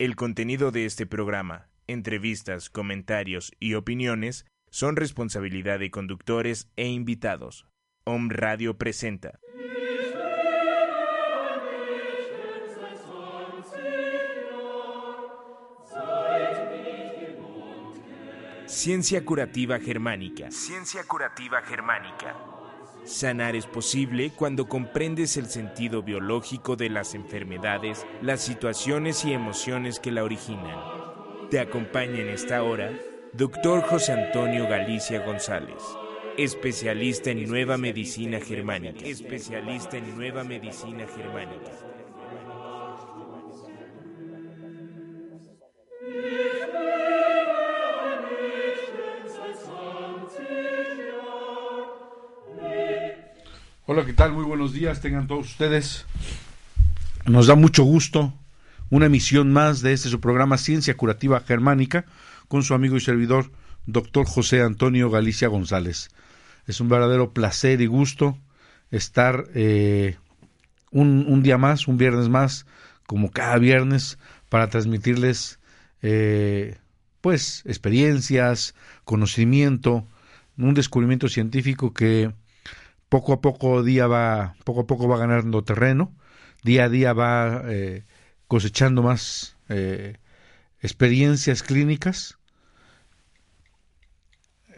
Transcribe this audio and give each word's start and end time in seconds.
El 0.00 0.14
contenido 0.14 0.70
de 0.70 0.84
este 0.84 1.06
programa, 1.06 1.70
entrevistas, 1.88 2.70
comentarios 2.70 3.50
y 3.58 3.74
opiniones 3.74 4.46
son 4.70 4.94
responsabilidad 4.94 5.80
de 5.80 5.90
conductores 5.90 6.70
e 6.76 6.86
invitados. 6.86 7.66
Om 8.04 8.30
Radio 8.30 8.78
presenta. 8.78 9.40
Ciencia 18.66 19.24
curativa 19.24 19.80
germánica. 19.80 20.52
Ciencia 20.52 21.02
curativa 21.08 21.60
germánica. 21.62 22.57
Sanar 23.08 23.56
es 23.56 23.64
posible 23.64 24.32
cuando 24.36 24.68
comprendes 24.68 25.38
el 25.38 25.46
sentido 25.46 26.02
biológico 26.02 26.76
de 26.76 26.90
las 26.90 27.14
enfermedades, 27.14 28.06
las 28.20 28.42
situaciones 28.42 29.24
y 29.24 29.32
emociones 29.32 29.98
que 29.98 30.12
la 30.12 30.24
originan. 30.24 30.76
Te 31.50 31.58
acompaña 31.58 32.20
en 32.20 32.28
esta 32.28 32.62
hora 32.62 32.92
Dr. 33.32 33.80
José 33.80 34.12
Antonio 34.12 34.68
Galicia 34.68 35.24
González, 35.24 35.82
especialista 36.36 37.30
en 37.30 37.48
nueva 37.48 37.78
medicina 37.78 38.40
germánica. 38.40 39.06
Especialista 39.06 39.96
en 39.96 40.14
nueva 40.14 40.44
medicina 40.44 41.06
germánica. 41.06 41.70
Hola, 53.90 54.04
¿qué 54.04 54.12
tal? 54.12 54.34
Muy 54.34 54.44
buenos 54.44 54.74
días, 54.74 55.00
tengan 55.00 55.26
todos 55.26 55.48
ustedes. 55.48 56.04
Nos 57.24 57.46
da 57.46 57.54
mucho 57.54 57.84
gusto 57.84 58.34
una 58.90 59.06
emisión 59.06 59.50
más 59.50 59.80
de 59.80 59.94
este 59.94 60.10
su 60.10 60.20
programa 60.20 60.58
Ciencia 60.58 60.94
Curativa 60.94 61.40
Germánica 61.40 62.04
con 62.48 62.62
su 62.62 62.74
amigo 62.74 62.98
y 62.98 63.00
servidor, 63.00 63.50
doctor 63.86 64.26
José 64.26 64.60
Antonio 64.60 65.08
Galicia 65.08 65.48
González. 65.48 66.10
Es 66.66 66.82
un 66.82 66.90
verdadero 66.90 67.32
placer 67.32 67.80
y 67.80 67.86
gusto 67.86 68.36
estar 68.90 69.46
eh, 69.54 70.18
un, 70.90 71.42
día 71.42 71.56
más, 71.56 71.88
un 71.88 71.96
viernes 71.96 72.28
más, 72.28 72.66
como 73.06 73.30
cada 73.30 73.56
viernes, 73.56 74.18
para 74.50 74.68
transmitirles 74.68 75.60
eh, 76.02 76.76
pues 77.22 77.62
experiencias, 77.64 78.74
conocimiento, 79.06 80.06
un 80.58 80.74
descubrimiento 80.74 81.30
científico 81.30 81.94
que 81.94 82.34
poco 83.08 83.32
a 83.32 83.40
poco 83.40 83.82
día 83.82 84.06
va 84.06 84.54
poco 84.64 84.80
a 84.82 84.86
poco 84.86 85.08
va 85.08 85.18
ganando 85.18 85.64
terreno 85.64 86.14
día 86.62 86.84
a 86.84 86.88
día 86.88 87.12
va 87.12 87.62
eh, 87.66 88.04
cosechando 88.46 89.02
más 89.02 89.56
eh, 89.68 90.16
experiencias 90.80 91.62
clínicas. 91.62 92.38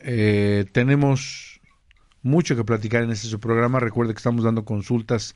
Eh, 0.02 0.66
tenemos 0.72 1.60
mucho 2.22 2.56
que 2.56 2.64
platicar 2.64 3.02
en 3.02 3.10
este 3.10 3.36
programa. 3.38 3.80
Recuerde 3.80 4.12
que 4.12 4.18
estamos 4.18 4.44
dando 4.44 4.64
consultas 4.64 5.34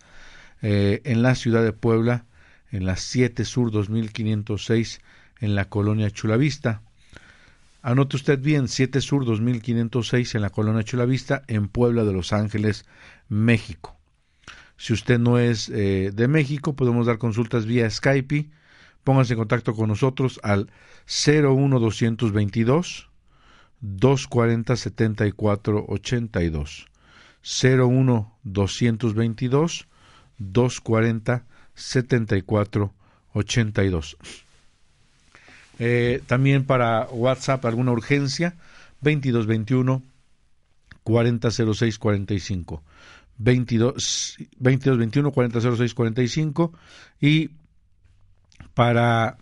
en 0.62 1.20
la 1.20 1.34
ciudad 1.34 1.62
de 1.62 1.74
Puebla 1.74 2.24
en 2.70 2.86
la 2.86 2.96
7 2.96 3.44
Sur 3.44 3.70
2506 3.70 5.00
en 5.40 5.54
la 5.54 5.66
colonia 5.66 6.10
Chulavista 6.10 6.80
Anote 7.86 8.16
usted 8.16 8.38
bien, 8.38 8.66
7 8.66 9.02
Sur 9.02 9.27
2506 9.27 10.36
en 10.36 10.40
la 10.40 10.48
Colonia 10.48 10.82
Chulavista, 10.84 11.42
en 11.48 11.68
Puebla 11.68 12.04
de 12.04 12.14
Los 12.14 12.32
Ángeles, 12.32 12.86
México. 13.28 13.94
Si 14.78 14.94
usted 14.94 15.18
no 15.18 15.38
es 15.38 15.68
eh, 15.68 16.10
de 16.14 16.27
México, 16.27 16.77
podemos 16.77 17.05
dar 17.05 17.18
consultas 17.18 17.66
vía 17.66 17.90
Skype. 17.90 18.48
Pónganse 19.05 19.34
en 19.34 19.38
contacto 19.38 19.74
con 19.74 19.88
nosotros 19.88 20.40
al 20.42 20.70
01222 21.05 23.10
240 23.82 24.77
7482. 24.77 26.86
01222 27.42 29.89
240 30.39 31.45
7482. 31.74 34.16
Eh, 35.79 36.23
también 36.27 36.64
para 36.64 37.07
WhatsApp 37.07 37.64
alguna 37.64 37.92
urgencia 37.92 38.55
2221 39.01 40.02
400645 41.02 41.98
45 42.01 42.83
22 43.39 44.36
2221 44.58 45.33
400645 45.33 45.95
45 45.95 46.73
y 47.20 47.51
para 48.74 49.39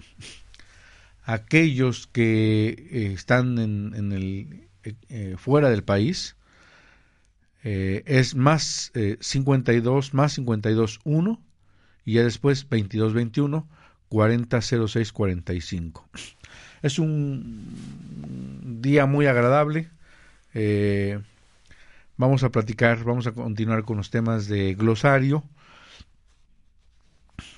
aquellos 1.24 2.06
que 2.06 2.68
eh, 2.68 3.12
están 3.14 3.58
en, 3.58 3.94
en 3.94 4.12
el 4.12 4.68
eh, 5.08 5.36
fuera 5.38 5.70
del 5.70 5.84
país 5.84 6.36
eh, 7.62 8.02
es 8.06 8.34
más 8.34 8.90
52 9.20 10.14
más 10.14 10.32
52 10.32 11.00
1 11.04 11.42
y 12.04 12.14
ya 12.14 12.24
después 12.24 12.62
2221 12.68 13.68
400645. 14.12 16.04
Es 16.82 16.98
un 16.98 17.64
día 18.82 19.06
muy 19.06 19.26
agradable. 19.26 19.88
Eh, 20.52 21.18
vamos 22.18 22.42
a 22.42 22.50
platicar, 22.50 23.02
vamos 23.04 23.26
a 23.26 23.32
continuar 23.32 23.84
con 23.84 23.96
los 23.96 24.10
temas 24.10 24.48
de 24.48 24.74
glosario 24.74 25.44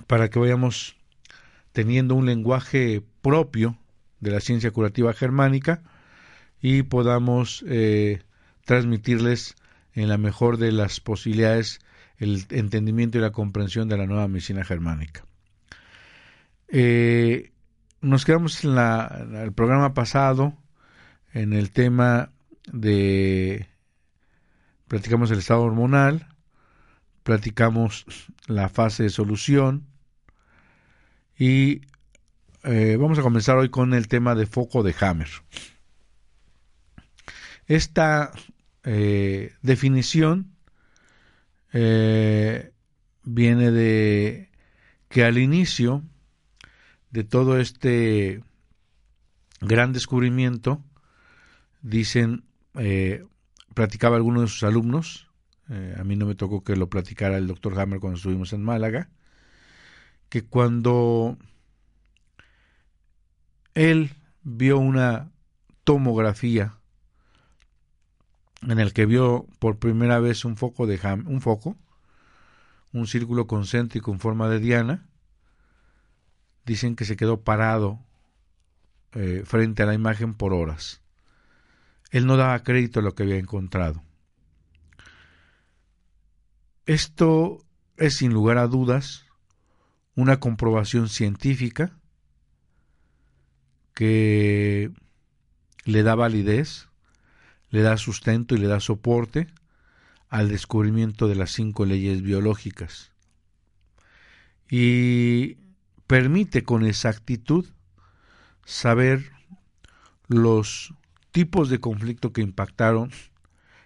para 0.06 0.30
que 0.30 0.38
vayamos 0.38 0.96
teniendo 1.72 2.14
un 2.14 2.26
lenguaje 2.26 3.02
propio 3.20 3.76
de 4.20 4.30
la 4.30 4.40
ciencia 4.40 4.70
curativa 4.70 5.12
germánica 5.12 5.82
y 6.62 6.84
podamos 6.84 7.64
eh, 7.66 8.22
transmitirles 8.64 9.56
en 9.92 10.08
la 10.08 10.18
mejor 10.18 10.58
de 10.58 10.70
las 10.70 11.00
posibilidades 11.00 11.80
el 12.18 12.46
entendimiento 12.50 13.18
y 13.18 13.22
la 13.22 13.32
comprensión 13.32 13.88
de 13.88 13.96
la 13.98 14.06
nueva 14.06 14.28
medicina 14.28 14.64
germánica. 14.64 15.24
Eh, 16.76 17.52
nos 18.00 18.24
quedamos 18.24 18.64
en, 18.64 18.74
la, 18.74 19.28
el 19.44 19.52
programa 19.52 19.94
pasado 19.94 20.58
en 21.32 21.52
el 21.52 21.70
tema 21.70 22.32
de 22.72 23.68
platicamos 24.88 25.30
el 25.30 25.38
estado 25.38 25.62
hormonal, 25.62 26.26
platicamos 27.22 28.06
la 28.48 28.68
fase 28.68 29.04
de 29.04 29.10
solución 29.10 29.86
y 31.38 31.82
eh, 32.64 32.96
vamos 32.98 33.20
a 33.20 33.22
comenzar 33.22 33.56
hoy 33.56 33.68
con 33.68 33.94
el 33.94 34.08
tema 34.08 34.34
de 34.34 34.46
foco 34.46 34.82
de 34.82 34.96
Hammer. 34.98 35.30
Esta 37.68 38.32
eh, 38.82 39.52
definición 39.62 40.56
eh, 41.72 42.72
viene 43.22 43.70
de 43.70 44.50
que 45.08 45.22
al 45.24 45.38
inicio 45.38 46.02
de 47.14 47.22
todo 47.22 47.60
este 47.60 48.42
gran 49.60 49.92
descubrimiento, 49.92 50.82
dicen, 51.80 52.42
eh, 52.74 53.24
platicaba 53.72 54.16
alguno 54.16 54.40
de 54.40 54.48
sus 54.48 54.64
alumnos, 54.64 55.30
eh, 55.70 55.94
a 55.96 56.02
mí 56.02 56.16
no 56.16 56.26
me 56.26 56.34
tocó 56.34 56.64
que 56.64 56.74
lo 56.74 56.88
platicara 56.88 57.36
el 57.36 57.46
doctor 57.46 57.78
Hammer 57.78 58.00
cuando 58.00 58.16
estuvimos 58.16 58.52
en 58.52 58.64
Málaga, 58.64 59.10
que 60.28 60.42
cuando 60.42 61.38
él 63.74 64.10
vio 64.42 64.78
una 64.78 65.30
tomografía 65.84 66.78
en 68.62 68.80
el 68.80 68.92
que 68.92 69.06
vio 69.06 69.46
por 69.60 69.78
primera 69.78 70.18
vez 70.18 70.44
un 70.44 70.56
foco 70.56 70.88
de 70.88 70.98
un 71.26 71.40
foco, 71.40 71.76
un 72.92 73.06
círculo 73.06 73.46
concéntrico 73.46 74.10
en 74.10 74.18
forma 74.18 74.48
de 74.48 74.58
diana, 74.58 75.06
dicen 76.64 76.96
que 76.96 77.04
se 77.04 77.16
quedó 77.16 77.42
parado 77.42 78.00
eh, 79.12 79.42
frente 79.44 79.82
a 79.82 79.86
la 79.86 79.94
imagen 79.94 80.34
por 80.34 80.52
horas. 80.52 81.00
Él 82.10 82.26
no 82.26 82.36
daba 82.36 82.62
crédito 82.62 83.00
a 83.00 83.02
lo 83.02 83.14
que 83.14 83.24
había 83.24 83.38
encontrado. 83.38 84.02
Esto 86.86 87.64
es 87.96 88.16
sin 88.16 88.32
lugar 88.32 88.58
a 88.58 88.66
dudas 88.66 89.24
una 90.14 90.38
comprobación 90.38 91.08
científica 91.08 91.92
que 93.94 94.92
le 95.84 96.02
da 96.02 96.14
validez, 96.14 96.88
le 97.70 97.82
da 97.82 97.96
sustento 97.96 98.54
y 98.54 98.58
le 98.58 98.68
da 98.68 98.80
soporte 98.80 99.48
al 100.28 100.48
descubrimiento 100.48 101.28
de 101.28 101.36
las 101.36 101.52
cinco 101.52 101.84
leyes 101.84 102.22
biológicas. 102.22 103.12
Y 104.68 105.58
permite 106.06 106.64
con 106.64 106.84
exactitud 106.84 107.66
saber 108.64 109.32
los 110.28 110.94
tipos 111.30 111.68
de 111.68 111.80
conflicto 111.80 112.32
que 112.32 112.42
impactaron 112.42 113.10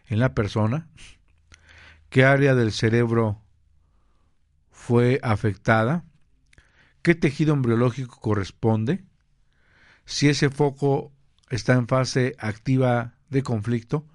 en 0.06 0.20
la 0.20 0.34
persona, 0.34 0.88
qué 2.08 2.24
área 2.24 2.54
del 2.54 2.72
cerebro 2.72 3.40
fue 4.70 5.20
afectada, 5.22 6.04
qué 7.02 7.14
tejido 7.14 7.54
embriológico 7.54 8.20
corresponde, 8.20 9.04
si 10.04 10.28
ese 10.28 10.48
foco 10.50 11.12
está 11.50 11.74
en 11.74 11.88
fase 11.88 12.34
activa 12.38 13.14
de 13.28 13.42
conflicto 13.42 14.06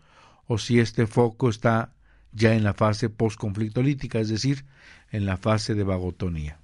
o 0.48 0.58
si 0.58 0.80
este 0.80 1.08
foco 1.08 1.50
está 1.50 1.94
ya 2.32 2.56
en 2.56 2.64
la 2.64 2.74
fase 2.74 3.10
postconflictolítica, 3.10 4.20
es 4.20 4.30
decir, 4.30 4.66
en 5.12 5.26
la 5.26 5.38
fase 5.38 5.76
de 5.76 5.84
vagotonía. 5.84 6.60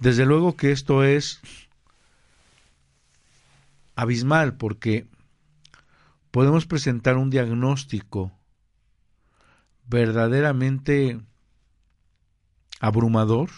Desde 0.00 0.24
luego 0.24 0.56
que 0.56 0.72
esto 0.72 1.04
es 1.04 1.42
abismal 3.94 4.56
porque 4.56 5.06
podemos 6.30 6.64
presentar 6.64 7.18
un 7.18 7.28
diagnóstico 7.28 8.32
verdaderamente 9.86 11.20
abrumador, 12.80 13.50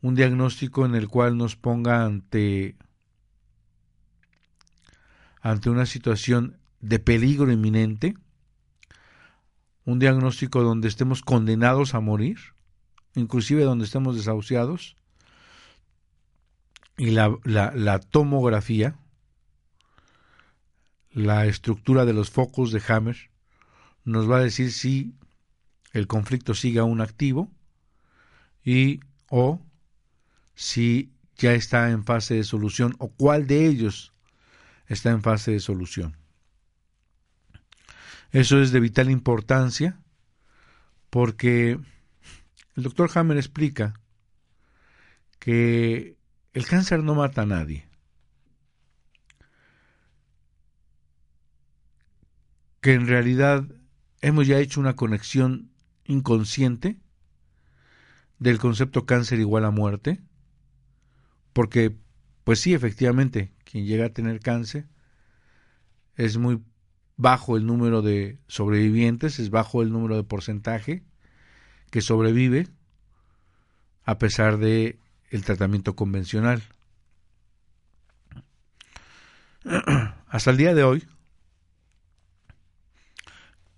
un 0.00 0.14
diagnóstico 0.14 0.86
en 0.86 0.94
el 0.94 1.08
cual 1.08 1.36
nos 1.36 1.56
ponga 1.56 2.04
ante 2.04 2.76
ante 5.40 5.70
una 5.70 5.86
situación 5.86 6.56
de 6.78 7.00
peligro 7.00 7.50
inminente, 7.50 8.14
un 9.84 9.98
diagnóstico 9.98 10.62
donde 10.62 10.86
estemos 10.86 11.20
condenados 11.22 11.94
a 11.94 12.00
morir, 12.00 12.38
inclusive 13.14 13.64
donde 13.64 13.84
estemos 13.84 14.16
desahuciados, 14.16 14.96
y 16.96 17.10
la, 17.10 17.36
la, 17.44 17.98
tomografía, 18.00 18.96
la 21.10 21.46
estructura 21.46 22.04
de 22.04 22.12
los 22.12 22.30
focos 22.30 22.70
de 22.70 22.82
Hammer, 22.86 23.16
nos 24.04 24.30
va 24.30 24.38
a 24.38 24.42
decir 24.42 24.72
si 24.72 25.14
el 25.92 26.06
conflicto 26.06 26.54
sigue 26.54 26.78
aún 26.78 27.00
activo 27.00 27.50
y 28.64 29.00
o 29.28 29.60
si 30.54 31.12
ya 31.36 31.54
está 31.54 31.90
en 31.90 32.04
fase 32.04 32.34
de 32.34 32.44
solución 32.44 32.94
o 32.98 33.08
cuál 33.08 33.46
de 33.46 33.66
ellos 33.66 34.12
está 34.86 35.10
en 35.10 35.22
fase 35.22 35.52
de 35.52 35.60
solución. 35.60 36.16
Eso 38.30 38.60
es 38.60 38.70
de 38.72 38.80
vital 38.80 39.10
importancia 39.10 39.98
porque 41.10 41.78
el 42.76 42.82
doctor 42.82 43.10
Hammer 43.14 43.36
explica 43.36 43.94
que 45.38 46.16
el 46.52 46.66
cáncer 46.66 47.02
no 47.02 47.14
mata 47.14 47.42
a 47.42 47.46
nadie. 47.46 47.86
Que 52.80 52.94
en 52.94 53.06
realidad 53.06 53.64
hemos 54.20 54.46
ya 54.46 54.58
hecho 54.58 54.80
una 54.80 54.96
conexión 54.96 55.70
inconsciente 56.04 56.98
del 58.38 58.58
concepto 58.58 59.06
cáncer 59.06 59.38
igual 59.38 59.64
a 59.64 59.70
muerte, 59.70 60.20
porque, 61.52 61.96
pues 62.44 62.60
sí, 62.60 62.74
efectivamente, 62.74 63.52
quien 63.64 63.86
llega 63.86 64.06
a 64.06 64.12
tener 64.12 64.40
cáncer 64.40 64.86
es 66.16 66.38
muy 66.38 66.60
bajo 67.16 67.56
el 67.56 67.66
número 67.66 68.02
de 68.02 68.40
sobrevivientes, 68.48 69.38
es 69.38 69.50
bajo 69.50 69.82
el 69.82 69.92
número 69.92 70.16
de 70.16 70.24
porcentaje 70.24 71.04
que 71.92 72.00
sobrevive 72.00 72.66
a 74.04 74.18
pesar 74.18 74.56
de 74.56 74.98
el 75.28 75.44
tratamiento 75.44 75.94
convencional. 75.94 76.62
Hasta 80.26 80.50
el 80.50 80.56
día 80.56 80.74
de 80.74 80.84
hoy, 80.84 81.06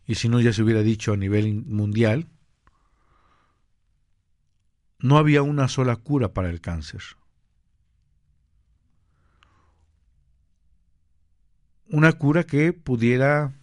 y 0.06 0.14
si 0.14 0.28
no 0.28 0.40
ya 0.40 0.52
se 0.52 0.62
hubiera 0.62 0.82
dicho 0.82 1.12
a 1.12 1.16
nivel 1.16 1.64
mundial, 1.64 2.28
no 5.00 5.18
había 5.18 5.42
una 5.42 5.66
sola 5.66 5.96
cura 5.96 6.32
para 6.32 6.50
el 6.50 6.60
cáncer. 6.60 7.02
Una 11.88 12.12
cura 12.12 12.44
que 12.44 12.72
pudiera 12.72 13.54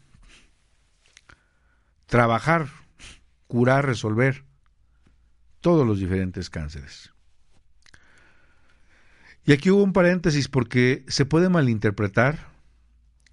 trabajar, 2.06 2.81
curar, 3.52 3.86
resolver 3.86 4.46
todos 5.60 5.86
los 5.86 6.00
diferentes 6.00 6.50
cánceres. 6.50 7.12
Y 9.44 9.52
aquí 9.52 9.70
hubo 9.70 9.84
un 9.84 9.92
paréntesis 9.92 10.48
porque 10.48 11.04
se 11.10 11.26
puede 11.26 11.50
malinterpretar. 11.50 12.48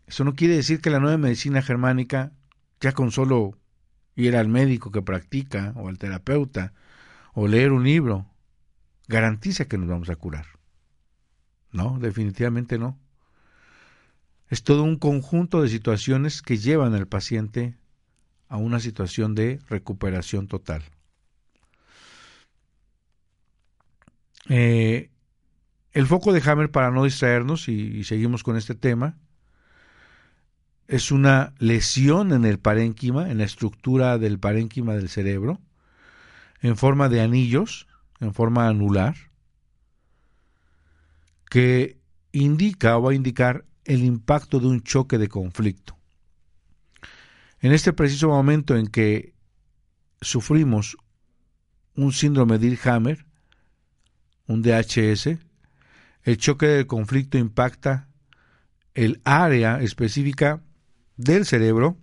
Eso 0.09 0.25
no 0.25 0.35
quiere 0.35 0.57
decir 0.57 0.81
que 0.81 0.91
la 0.91 0.99
nueva 0.99 1.19
medicina 1.19 1.63
germánica 1.63 2.33
ya 2.81 2.91
con 2.91 3.13
solo 3.13 3.61
ir 4.17 4.37
al 4.37 4.49
médico 4.49 4.91
que 4.91 5.03
practica 5.03 5.73
o 5.77 5.87
al 5.87 5.99
terapeuta 5.99 6.73
o 7.33 7.47
leer 7.47 7.71
un 7.71 7.85
libro 7.85 8.27
garantiza 9.07 9.67
que 9.67 9.79
nos 9.79 9.89
vamos 9.89 10.11
a 10.11 10.17
curar. 10.17 10.47
No, 11.71 11.97
definitivamente 12.01 12.77
no. 12.77 12.99
Es 14.49 14.65
todo 14.65 14.83
un 14.83 14.97
conjunto 14.97 15.63
de 15.63 15.69
situaciones 15.69 16.43
que 16.43 16.57
llevan 16.57 16.95
al 16.95 17.07
paciente 17.07 17.79
a 18.49 18.57
una 18.57 18.81
situación 18.81 19.35
de 19.35 19.61
recuperación 19.69 20.49
total. 20.49 20.83
Eh, 24.49 25.11
el 25.93 26.07
foco 26.07 26.33
de 26.33 26.43
Hammer, 26.49 26.71
para 26.71 26.91
no 26.91 27.05
distraernos, 27.05 27.69
y 27.69 28.05
seguimos 28.05 28.43
con 28.43 28.57
este 28.57 28.75
tema, 28.75 29.17
es 30.89 31.13
una 31.13 31.53
lesión 31.59 32.33
en 32.33 32.47
el 32.47 32.59
parénquima, 32.59 33.31
en 33.31 33.39
la 33.39 33.45
estructura 33.45 34.17
del 34.17 34.39
parénquima 34.39 34.95
del 34.95 35.11
cerebro, 35.11 35.61
en 36.63 36.77
forma 36.77 37.11
de 37.11 37.21
anillos, 37.21 37.87
en 38.21 38.33
forma 38.33 38.69
anular, 38.69 39.15
que 41.51 41.99
indica 42.33 42.97
o 42.97 43.03
va 43.03 43.13
a 43.13 43.15
indicar 43.15 43.67
el 43.85 44.03
impacto 44.03 44.61
de 44.61 44.67
un 44.67 44.83
choque 44.83 45.19
de 45.19 45.29
conflicto. 45.29 45.98
En 47.61 47.73
este 47.73 47.93
preciso 47.93 48.29
momento 48.29 48.77
en 48.77 48.87
que 48.87 49.35
sufrimos 50.21 50.97
un 51.95 52.13
síndrome 52.13 52.59
de 52.59 52.79
Hammer, 52.85 53.27
un 54.47 54.63
DHS, 54.63 55.39
el 56.23 56.37
choque 56.37 56.67
de 56.67 56.87
conflicto 56.87 57.37
impacta 57.39 58.09
el 58.95 59.21
área 59.25 59.81
específica 59.81 60.63
del 61.17 61.47
cerebro 61.47 61.99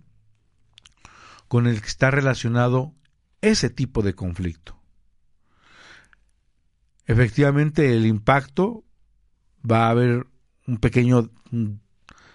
con 1.48 1.66
el 1.66 1.80
que 1.80 1.88
está 1.88 2.10
relacionado 2.10 2.94
ese 3.40 3.70
tipo 3.70 4.02
de 4.02 4.14
conflicto. 4.14 4.78
Efectivamente, 7.06 7.96
el 7.96 8.04
impacto 8.04 8.84
va 9.68 9.86
a 9.86 9.90
haber 9.90 10.26
un 10.66 10.78
pequeño, 10.78 11.30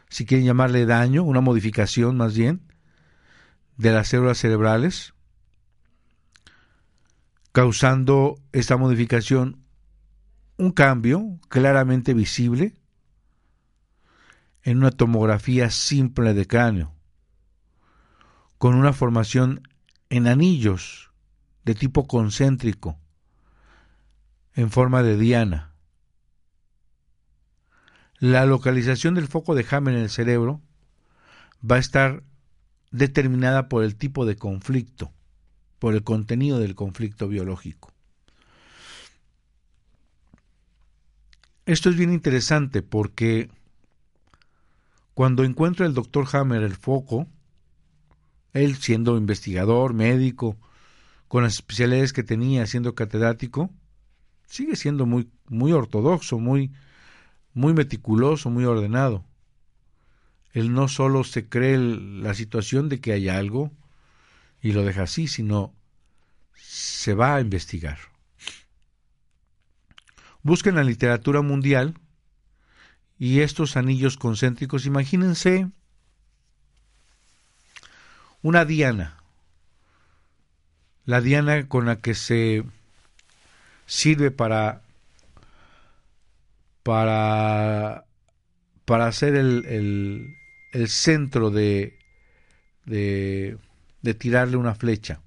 si 0.09 0.25
quieren 0.25 0.45
llamarle 0.45 0.85
daño, 0.85 1.23
una 1.23 1.41
modificación 1.41 2.15
más 2.15 2.35
bien, 2.35 2.70
de 3.77 3.91
las 3.91 4.07
células 4.09 4.37
cerebrales, 4.37 5.13
causando 7.51 8.39
esta 8.51 8.77
modificación 8.77 9.63
un 10.57 10.71
cambio 10.71 11.39
claramente 11.49 12.13
visible 12.13 12.75
en 14.63 14.77
una 14.77 14.91
tomografía 14.91 15.69
simple 15.71 16.33
de 16.33 16.45
cráneo, 16.45 16.93
con 18.57 18.75
una 18.75 18.93
formación 18.93 19.67
en 20.09 20.27
anillos 20.27 21.11
de 21.65 21.73
tipo 21.73 22.07
concéntrico, 22.07 22.99
en 24.53 24.69
forma 24.69 25.01
de 25.03 25.17
diana. 25.17 25.73
La 28.19 28.45
localización 28.45 29.15
del 29.15 29.27
foco 29.27 29.55
de 29.55 29.65
Hammer 29.69 29.95
en 29.95 30.01
el 30.01 30.09
cerebro 30.09 30.61
va 31.69 31.77
a 31.77 31.79
estar 31.79 32.23
determinada 32.91 33.69
por 33.69 33.83
el 33.83 33.95
tipo 33.95 34.25
de 34.25 34.35
conflicto, 34.35 35.11
por 35.79 35.93
el 35.95 36.03
contenido 36.03 36.59
del 36.59 36.75
conflicto 36.75 37.27
biológico. 37.27 37.91
Esto 41.65 41.89
es 41.89 41.95
bien 41.95 42.11
interesante 42.11 42.81
porque 42.81 43.49
cuando 45.13 45.43
encuentra 45.43 45.85
el 45.85 45.93
doctor 45.93 46.27
Hammer 46.33 46.63
el 46.63 46.75
foco, 46.75 47.27
él 48.53 48.75
siendo 48.75 49.17
investigador, 49.17 49.93
médico, 49.93 50.57
con 51.27 51.43
las 51.43 51.53
especialidades 51.53 52.11
que 52.11 52.23
tenía, 52.23 52.65
siendo 52.65 52.93
catedrático, 52.93 53.69
sigue 54.47 54.75
siendo 54.75 55.05
muy, 55.05 55.29
muy 55.47 55.71
ortodoxo, 55.71 56.39
muy, 56.39 56.73
muy 57.53 57.73
meticuloso, 57.73 58.49
muy 58.49 58.65
ordenado. 58.65 59.23
Él 60.53 60.73
no 60.73 60.87
solo 60.87 61.23
se 61.23 61.47
cree 61.47 61.77
la 61.77 62.33
situación 62.33 62.89
de 62.89 62.99
que 62.99 63.13
hay 63.13 63.29
algo 63.29 63.71
y 64.61 64.73
lo 64.73 64.83
deja 64.83 65.03
así, 65.03 65.27
sino 65.27 65.73
se 66.55 67.13
va 67.13 67.35
a 67.35 67.41
investigar. 67.41 67.97
Busca 70.43 70.69
en 70.69 70.75
la 70.75 70.83
literatura 70.83 71.41
mundial 71.41 71.95
y 73.17 73.41
estos 73.41 73.77
anillos 73.77 74.17
concéntricos, 74.17 74.85
imagínense 74.85 75.69
una 78.41 78.65
diana, 78.65 79.17
la 81.05 81.21
diana 81.21 81.67
con 81.67 81.85
la 81.85 81.97
que 81.97 82.15
se 82.15 82.63
sirve 83.85 84.31
para 84.31 84.81
para 86.83 88.05
para 88.85 89.07
hacer 89.07 89.35
el, 89.35 89.65
el, 89.67 90.35
el 90.71 90.87
centro 90.89 91.51
de, 91.51 91.99
de, 92.85 93.57
de 94.01 94.13
tirarle 94.13 94.57
una 94.57 94.75
flecha. 94.75 95.21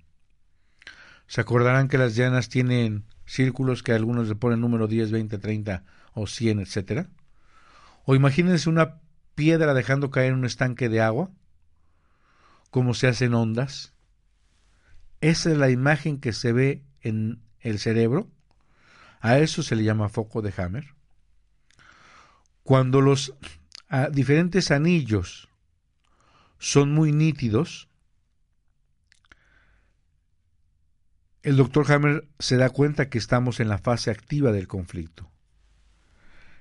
Se 1.26 1.40
acordarán 1.40 1.88
que 1.88 1.98
las 1.98 2.14
llanas 2.14 2.48
tienen 2.48 3.04
círculos 3.26 3.82
que 3.82 3.92
algunos 3.92 4.28
le 4.28 4.34
ponen 4.34 4.60
número 4.60 4.86
10, 4.86 5.10
20, 5.10 5.38
30 5.38 5.84
o 6.14 6.26
100, 6.26 6.60
etcétera. 6.60 7.08
O 8.04 8.14
imagínense 8.14 8.68
una 8.68 9.00
piedra 9.34 9.74
dejando 9.74 10.10
caer 10.10 10.32
un 10.32 10.44
estanque 10.44 10.88
de 10.88 11.00
agua, 11.00 11.30
como 12.70 12.94
se 12.94 13.08
hacen 13.08 13.34
ondas. 13.34 13.92
Esa 15.20 15.50
es 15.50 15.56
la 15.56 15.70
imagen 15.70 16.20
que 16.20 16.32
se 16.32 16.52
ve 16.52 16.82
en 17.00 17.40
el 17.60 17.78
cerebro. 17.78 18.28
A 19.20 19.38
eso 19.38 19.62
se 19.62 19.74
le 19.74 19.84
llama 19.84 20.10
foco 20.10 20.42
de 20.42 20.52
Hammer. 20.56 20.94
Cuando 22.62 23.00
los 23.00 23.34
diferentes 24.12 24.70
anillos 24.70 25.48
son 26.58 26.92
muy 26.92 27.12
nítidos, 27.12 27.88
el 31.42 31.56
doctor 31.56 31.90
Hammer 31.92 32.26
se 32.38 32.56
da 32.56 32.70
cuenta 32.70 33.10
que 33.10 33.18
estamos 33.18 33.60
en 33.60 33.68
la 33.68 33.78
fase 33.78 34.10
activa 34.10 34.50
del 34.50 34.66
conflicto, 34.66 35.30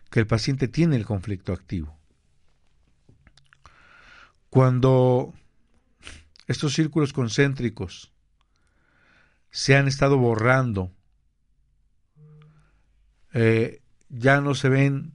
que 0.10 0.20
el 0.20 0.28
paciente 0.28 0.68
tiene 0.68 0.98
el 0.98 1.06
conflicto 1.06 1.54
activo. 1.54 1.98
Cuando 4.50 5.34
estos 6.48 6.74
círculos 6.74 7.14
concéntricos 7.14 8.12
se 9.52 9.78
han 9.78 9.88
estado 9.88 10.18
borrando, 10.18 10.92
eh, 13.32 13.82
ya 14.10 14.42
no 14.42 14.54
se 14.54 14.68
ven 14.70 15.14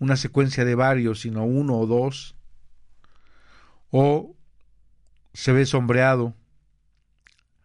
una 0.00 0.16
secuencia 0.16 0.64
de 0.64 0.74
varios, 0.74 1.20
sino 1.20 1.44
uno 1.44 1.78
o 1.78 1.86
dos, 1.86 2.34
o 3.90 4.34
se 5.32 5.52
ve 5.52 5.66
sombreado, 5.66 6.34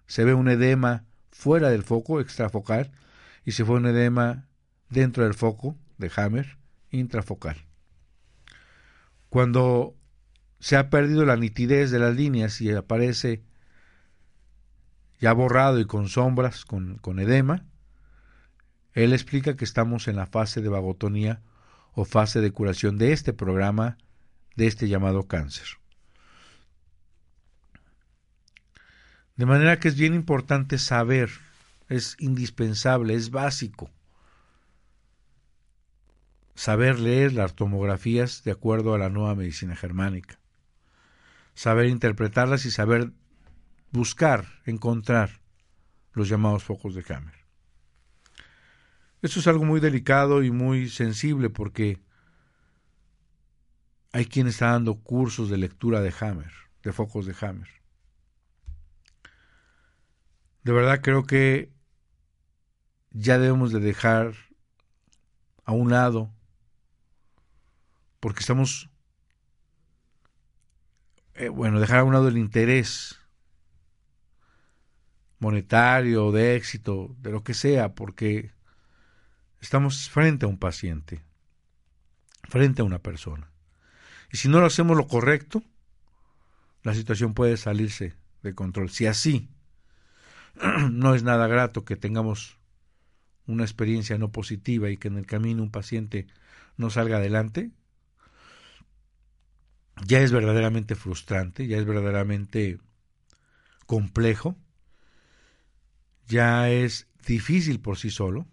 se 0.06 0.24
ve 0.26 0.34
un 0.34 0.50
edema 0.50 1.06
fuera 1.32 1.70
del 1.70 1.84
foco 1.84 2.20
extrafocal 2.20 2.92
y 3.46 3.54
se 3.54 3.66
fue 3.66 3.78
un 3.78 3.88
edema 3.88 4.46
dentro 4.90 5.24
del 5.24 5.34
foco 5.34 5.76
de 5.98 6.12
Hammer 6.16 6.58
intrafocal. 6.92 7.66
Cuando 9.30 9.96
se 10.60 10.76
ha 10.76 10.90
perdido 10.90 11.26
la 11.26 11.38
nitidez 11.38 11.90
de 11.90 12.00
las 12.00 12.16
líneas 12.16 12.60
y 12.62 12.72
aparece 12.72 13.44
ya 15.20 15.32
borrado 15.32 15.80
y 15.80 15.86
con 15.86 16.10
sombras, 16.10 16.66
con, 16.66 16.98
con 16.98 17.20
edema, 17.20 17.66
él 18.94 19.14
explica 19.14 19.56
que 19.56 19.66
estamos 19.66 20.08
en 20.10 20.18
la 20.18 20.26
fase 20.26 20.62
de 20.62 20.70
vagotonía 20.70 21.42
o 21.96 22.06
fase 22.06 22.42
de 22.42 22.52
curación 22.52 22.98
de 22.98 23.14
este 23.14 23.34
programa, 23.34 23.98
de 24.56 24.68
este 24.68 24.88
llamado 24.88 25.28
cáncer. 25.28 25.68
De 29.36 29.46
manera 29.46 29.80
que 29.80 29.88
es 29.88 29.96
bien 29.96 30.14
importante 30.14 30.78
saber, 30.78 31.30
es 31.90 32.16
indispensable, 32.20 33.16
es 33.16 33.32
básico, 33.32 33.92
saber 36.56 37.00
leer 37.00 37.34
las 37.34 37.56
tomografías 37.56 38.44
de 38.44 38.52
acuerdo 38.52 38.94
a 38.94 38.98
la 38.98 39.10
nueva 39.10 39.36
medicina 39.36 39.76
germánica, 39.76 40.40
saber 41.54 41.88
interpretarlas 41.88 42.66
y 42.66 42.72
saber 42.72 43.12
buscar, 43.92 44.46
encontrar 44.66 45.42
los 46.14 46.30
llamados 46.30 46.64
focos 46.64 46.96
de 46.96 47.06
Hammer. 47.14 47.45
Esto 49.26 49.40
es 49.40 49.48
algo 49.48 49.66
muy 49.66 49.80
delicado 49.80 50.44
y 50.44 50.52
muy 50.52 50.88
sensible 50.88 51.50
porque 51.50 52.00
hay 54.12 54.28
quien 54.28 54.46
está 54.46 54.68
dando 54.68 55.02
cursos 55.02 55.50
de 55.50 55.58
lectura 55.58 56.02
de 56.02 56.14
Hammer, 56.20 56.52
de 56.84 56.94
focos 56.94 57.26
de 57.26 57.36
Hammer. 57.42 57.68
De 60.62 60.72
verdad 60.72 61.02
creo 61.02 61.24
que 61.24 61.74
ya 63.10 63.40
debemos 63.40 63.72
de 63.72 63.80
dejar 63.80 64.36
a 65.64 65.72
un 65.72 65.90
lado 65.90 66.32
porque 68.20 68.42
estamos 68.42 68.92
eh, 71.34 71.50
bueno, 71.50 71.80
dejar 71.80 72.02
a 72.02 72.04
un 72.04 72.14
lado 72.14 72.28
el 72.28 72.38
interés 72.38 73.20
monetario, 75.40 76.32
de 76.32 76.56
éxito, 76.56 77.16
de 77.18 77.32
lo 77.32 77.44
que 77.44 77.56
sea, 77.56 77.96
porque 77.96 78.55
Estamos 79.62 80.10
frente 80.10 80.46
a 80.46 80.50
un 80.50 80.58
paciente, 80.58 81.24
frente 82.44 82.82
a 82.82 82.86
una 82.86 83.00
persona. 83.00 83.52
Y 84.32 84.38
si 84.38 84.50
no 84.50 84.60
lo 84.60 84.66
hacemos 84.66 84.98
lo 84.98 85.08
correcto, 85.08 85.64
la 86.84 86.94
situación 86.94 87.34
puede 87.34 87.58
salirse 87.58 88.14
de 88.44 88.54
control. 88.54 88.90
Si 88.90 89.08
así 89.08 89.50
no 90.92 91.16
es 91.16 91.24
nada 91.24 91.48
grato 91.48 91.86
que 91.86 91.96
tengamos 91.96 92.58
una 93.48 93.64
experiencia 93.64 94.18
no 94.18 94.32
positiva 94.32 94.90
y 94.90 94.98
que 94.98 95.08
en 95.08 95.18
el 95.18 95.26
camino 95.26 95.64
un 95.64 95.72
paciente 95.72 96.28
no 96.78 96.90
salga 96.90 97.18
adelante, 97.18 97.72
ya 100.06 100.20
es 100.20 100.32
verdaderamente 100.32 100.96
frustrante, 100.96 101.68
ya 101.68 101.78
es 101.78 101.86
verdaderamente 101.86 102.80
complejo, 103.86 104.58
ya 106.28 106.70
es 106.70 107.08
difícil 107.26 107.80
por 107.80 107.98
sí 107.98 108.10
solo, 108.10 108.48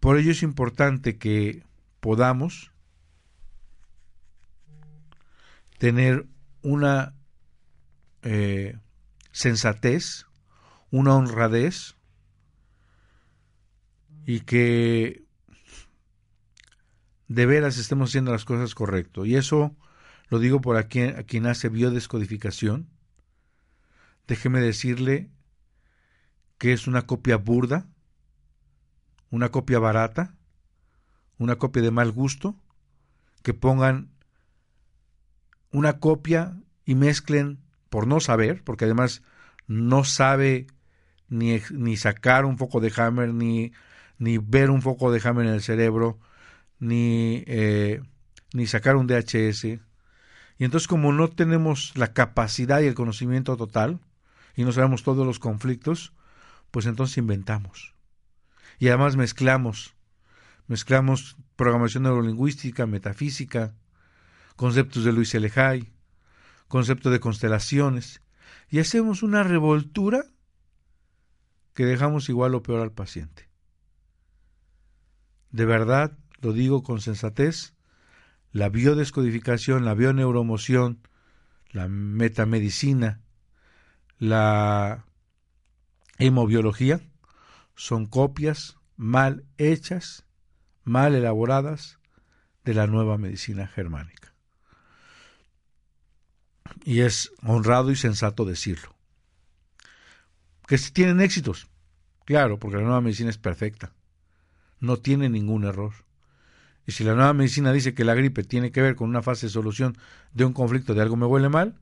Por 0.00 0.16
ello 0.16 0.32
es 0.32 0.42
importante 0.42 1.18
que 1.18 1.62
podamos 2.00 2.72
tener 5.78 6.26
una 6.62 7.14
eh, 8.22 8.78
sensatez, 9.30 10.26
una 10.90 11.14
honradez 11.14 11.96
y 14.26 14.40
que 14.40 15.24
de 17.28 17.46
veras 17.46 17.78
estemos 17.78 18.10
haciendo 18.10 18.32
las 18.32 18.44
cosas 18.46 18.74
correcto. 18.74 19.26
Y 19.26 19.36
eso 19.36 19.76
lo 20.30 20.38
digo 20.38 20.62
por 20.62 20.76
aquí, 20.76 21.00
a 21.00 21.24
quien 21.24 21.46
hace 21.46 21.68
biodescodificación. 21.68 22.88
Déjeme 24.26 24.60
decirle 24.60 25.30
que 26.56 26.72
es 26.72 26.86
una 26.86 27.02
copia 27.02 27.36
burda 27.36 27.86
una 29.30 29.50
copia 29.50 29.78
barata, 29.78 30.34
una 31.38 31.56
copia 31.56 31.82
de 31.82 31.90
mal 31.90 32.10
gusto, 32.12 32.56
que 33.42 33.54
pongan 33.54 34.10
una 35.70 35.98
copia 35.98 36.56
y 36.84 36.94
mezclen 36.94 37.60
por 37.88 38.06
no 38.06 38.20
saber, 38.20 38.62
porque 38.64 38.84
además 38.84 39.22
no 39.66 40.04
sabe 40.04 40.66
ni, 41.28 41.60
ni 41.70 41.96
sacar 41.96 42.44
un 42.44 42.58
foco 42.58 42.80
de 42.80 42.92
Hammer, 42.96 43.32
ni, 43.32 43.72
ni 44.18 44.38
ver 44.38 44.70
un 44.70 44.82
foco 44.82 45.12
de 45.12 45.20
Hammer 45.24 45.46
en 45.46 45.54
el 45.54 45.62
cerebro, 45.62 46.18
ni, 46.78 47.44
eh, 47.46 48.02
ni 48.52 48.66
sacar 48.66 48.96
un 48.96 49.06
DHS. 49.06 49.64
Y 49.64 50.64
entonces 50.64 50.88
como 50.88 51.12
no 51.12 51.28
tenemos 51.28 51.96
la 51.96 52.12
capacidad 52.12 52.80
y 52.80 52.86
el 52.86 52.94
conocimiento 52.94 53.56
total, 53.56 54.00
y 54.56 54.64
no 54.64 54.72
sabemos 54.72 55.04
todos 55.04 55.26
los 55.26 55.38
conflictos, 55.38 56.12
pues 56.70 56.86
entonces 56.86 57.16
inventamos 57.16 57.94
y 58.80 58.88
además 58.88 59.16
mezclamos, 59.16 59.94
mezclamos 60.66 61.36
programación 61.54 62.04
neurolingüística, 62.04 62.86
metafísica, 62.86 63.74
conceptos 64.56 65.04
de 65.04 65.12
Luis 65.12 65.34
Elejay, 65.34 65.92
concepto 66.66 67.10
de 67.10 67.20
constelaciones, 67.20 68.22
y 68.70 68.78
hacemos 68.78 69.22
una 69.22 69.42
revoltura 69.42 70.24
que 71.74 71.84
dejamos 71.84 72.30
igual 72.30 72.54
o 72.54 72.62
peor 72.62 72.80
al 72.80 72.90
paciente. 72.90 73.50
De 75.50 75.66
verdad, 75.66 76.16
lo 76.40 76.54
digo 76.54 76.82
con 76.82 77.02
sensatez, 77.02 77.74
la 78.50 78.70
biodescodificación, 78.70 79.84
la 79.84 79.92
bioneuromoción, 79.92 81.06
la 81.70 81.86
metamedicina, 81.86 83.20
la 84.18 85.04
hemobiología, 86.18 87.02
son 87.80 88.04
copias 88.04 88.76
mal 88.98 89.46
hechas, 89.56 90.26
mal 90.84 91.14
elaboradas 91.14 91.98
de 92.62 92.74
la 92.74 92.86
nueva 92.86 93.16
medicina 93.16 93.66
germánica. 93.66 94.34
Y 96.84 97.00
es 97.00 97.32
honrado 97.42 97.90
y 97.90 97.96
sensato 97.96 98.44
decirlo. 98.44 98.94
Que 100.66 100.76
si 100.76 100.92
tienen 100.92 101.22
éxitos, 101.22 101.70
claro, 102.26 102.58
porque 102.58 102.76
la 102.76 102.82
nueva 102.82 103.00
medicina 103.00 103.30
es 103.30 103.38
perfecta, 103.38 103.94
no 104.78 104.98
tiene 104.98 105.30
ningún 105.30 105.64
error. 105.64 105.94
Y 106.86 106.92
si 106.92 107.02
la 107.02 107.14
nueva 107.14 107.32
medicina 107.32 107.72
dice 107.72 107.94
que 107.94 108.04
la 108.04 108.14
gripe 108.14 108.44
tiene 108.44 108.72
que 108.72 108.82
ver 108.82 108.94
con 108.94 109.08
una 109.08 109.22
fase 109.22 109.46
de 109.46 109.52
solución 109.52 109.96
de 110.34 110.44
un 110.44 110.52
conflicto 110.52 110.92
de 110.92 111.00
algo 111.00 111.16
me 111.16 111.24
huele 111.24 111.48
mal, 111.48 111.80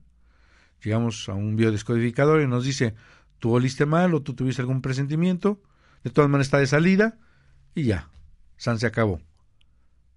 llegamos 0.81 1.27
a 1.27 1.33
un 1.33 1.57
biodescodificador 1.57 2.39
y 2.39 2.47
nos 2.47 2.63
dice, 2.63 2.95
tú 3.37 3.51
oliste 3.51 3.85
mal 3.85 4.13
o 4.13 4.21
tú 4.21 4.33
tuviste 4.33 4.61
algún 4.61 4.81
presentimiento, 4.81 5.61
de 6.03 6.09
todas 6.09 6.29
maneras 6.29 6.47
está 6.47 6.59
de 6.59 6.67
salida 6.67 7.17
y 7.75 7.83
ya, 7.83 8.09
San 8.57 8.79
se 8.79 8.87
acabó. 8.87 9.21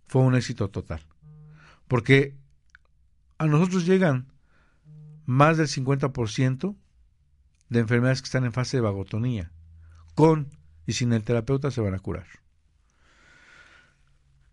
Fue 0.07 0.23
un 0.23 0.35
éxito 0.35 0.69
total. 0.69 1.01
Porque 1.89 2.37
a 3.39 3.47
nosotros 3.47 3.87
llegan 3.87 4.33
más 5.25 5.57
del 5.57 5.69
50% 5.69 6.77
de 7.69 7.81
enfermedades 7.81 8.21
que 8.21 8.27
están 8.27 8.45
en 8.45 8.53
fase 8.53 8.77
de 8.77 8.83
vagotonía. 8.83 9.51
Con 10.15 10.51
y 10.87 10.93
sin 10.93 11.13
el 11.13 11.25
terapeuta 11.25 11.71
se 11.71 11.81
van 11.81 11.95
a 11.95 11.99
curar. 11.99 12.27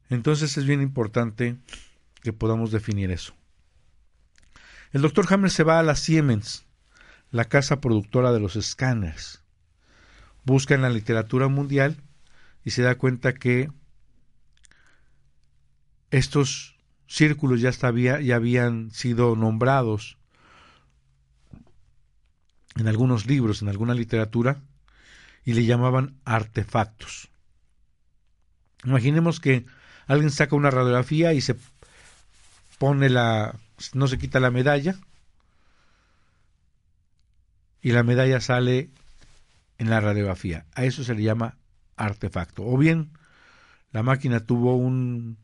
Entonces 0.09 0.57
es 0.57 0.65
bien 0.65 0.81
importante 0.81 1.57
que 2.21 2.33
podamos 2.33 2.71
definir 2.71 3.11
eso. 3.11 3.33
El 4.91 5.01
doctor 5.01 5.25
Hammer 5.29 5.51
se 5.51 5.63
va 5.63 5.79
a 5.79 5.83
la 5.83 5.95
Siemens, 5.95 6.65
la 7.31 7.45
casa 7.45 7.79
productora 7.79 8.31
de 8.31 8.39
los 8.39 8.55
escáneres. 8.55 9.43
Busca 10.49 10.73
en 10.73 10.81
la 10.81 10.89
literatura 10.89 11.47
mundial 11.47 12.01
y 12.65 12.71
se 12.71 12.81
da 12.81 12.97
cuenta 12.97 13.35
que 13.35 13.69
estos 16.09 16.75
círculos 17.05 17.61
ya, 17.61 17.69
ya 18.19 18.35
habían 18.35 18.89
sido 18.89 19.35
nombrados 19.35 20.17
en 22.77 22.87
algunos 22.87 23.27
libros, 23.27 23.61
en 23.61 23.69
alguna 23.69 23.93
literatura, 23.93 24.59
y 25.45 25.53
le 25.53 25.65
llamaban 25.65 26.15
artefactos. 26.25 27.29
Imaginemos 28.83 29.39
que 29.39 29.67
alguien 30.07 30.31
saca 30.31 30.55
una 30.55 30.71
radiografía 30.71 31.31
y 31.33 31.41
se 31.41 31.57
pone 32.79 33.07
la, 33.09 33.55
no 33.93 34.07
se 34.07 34.17
quita 34.17 34.39
la 34.39 34.49
medalla, 34.49 34.95
y 37.83 37.91
la 37.91 38.01
medalla 38.01 38.41
sale 38.41 38.89
en 39.79 39.89
la 39.89 39.99
radiografía. 39.99 40.67
A 40.75 40.85
eso 40.85 41.03
se 41.03 41.15
le 41.15 41.23
llama 41.23 41.57
artefacto. 41.95 42.63
O 42.65 42.77
bien 42.77 43.11
la 43.91 44.03
máquina 44.03 44.41
tuvo 44.41 44.75
un 44.75 45.37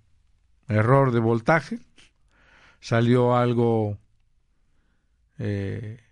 error 0.68 1.12
de 1.12 1.20
voltaje, 1.20 1.80
salió 2.80 3.36
algo 3.36 3.98
eh, 5.40 6.04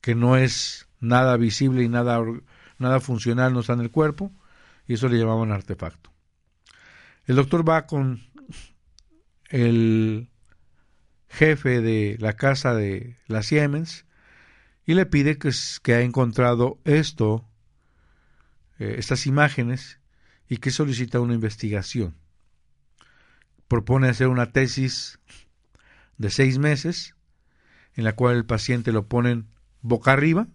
que 0.00 0.14
no 0.14 0.36
es 0.36 0.88
nada 1.00 1.36
visible 1.36 1.82
y 1.82 1.88
nada, 1.88 2.20
nada 2.78 3.00
funcional, 3.00 3.52
no 3.52 3.60
está 3.60 3.74
en 3.74 3.80
el 3.80 3.90
cuerpo, 3.90 4.32
y 4.86 4.94
eso 4.94 5.08
le 5.08 5.18
llamaban 5.18 5.52
artefacto. 5.52 6.10
El 7.26 7.36
doctor 7.36 7.68
va 7.68 7.86
con 7.86 8.22
el 9.48 10.28
jefe 11.28 11.80
de 11.80 12.16
la 12.20 12.34
casa 12.34 12.74
de 12.74 13.16
las 13.26 13.46
Siemens 13.46 14.06
y 14.86 14.94
le 14.94 15.06
pide 15.06 15.38
que, 15.38 15.50
que 15.82 15.94
ha 15.94 16.00
encontrado 16.02 16.78
esto, 16.84 17.48
eh, 18.78 18.96
estas 18.98 19.26
imágenes, 19.26 19.98
y 20.48 20.58
que 20.58 20.70
solicita 20.70 21.20
una 21.20 21.34
investigación. 21.34 22.14
Propone 23.68 24.08
hacer 24.08 24.28
una 24.28 24.52
tesis 24.52 25.18
de 26.18 26.30
seis 26.30 26.58
meses, 26.58 27.14
en 27.94 28.04
la 28.04 28.14
cual 28.14 28.36
el 28.36 28.44
paciente 28.44 28.92
lo 28.92 29.06
ponen 29.06 29.46
boca 29.80 30.12
arriba, 30.12 30.48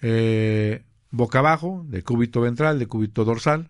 eh, 0.00 0.84
boca 1.10 1.40
abajo, 1.40 1.84
de 1.88 2.02
cúbito 2.02 2.40
ventral, 2.40 2.78
de 2.78 2.86
cúbito 2.86 3.24
dorsal, 3.24 3.68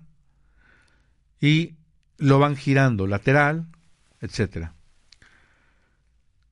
y 1.40 1.74
lo 2.18 2.38
van 2.38 2.56
girando 2.56 3.06
lateral, 3.06 3.66
etcétera. 4.20 4.74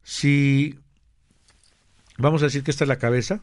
Si 0.02 0.78
vamos 2.22 2.42
a 2.42 2.46
decir 2.46 2.62
que 2.62 2.70
esta 2.70 2.84
es 2.84 2.88
la 2.88 2.98
cabeza. 2.98 3.42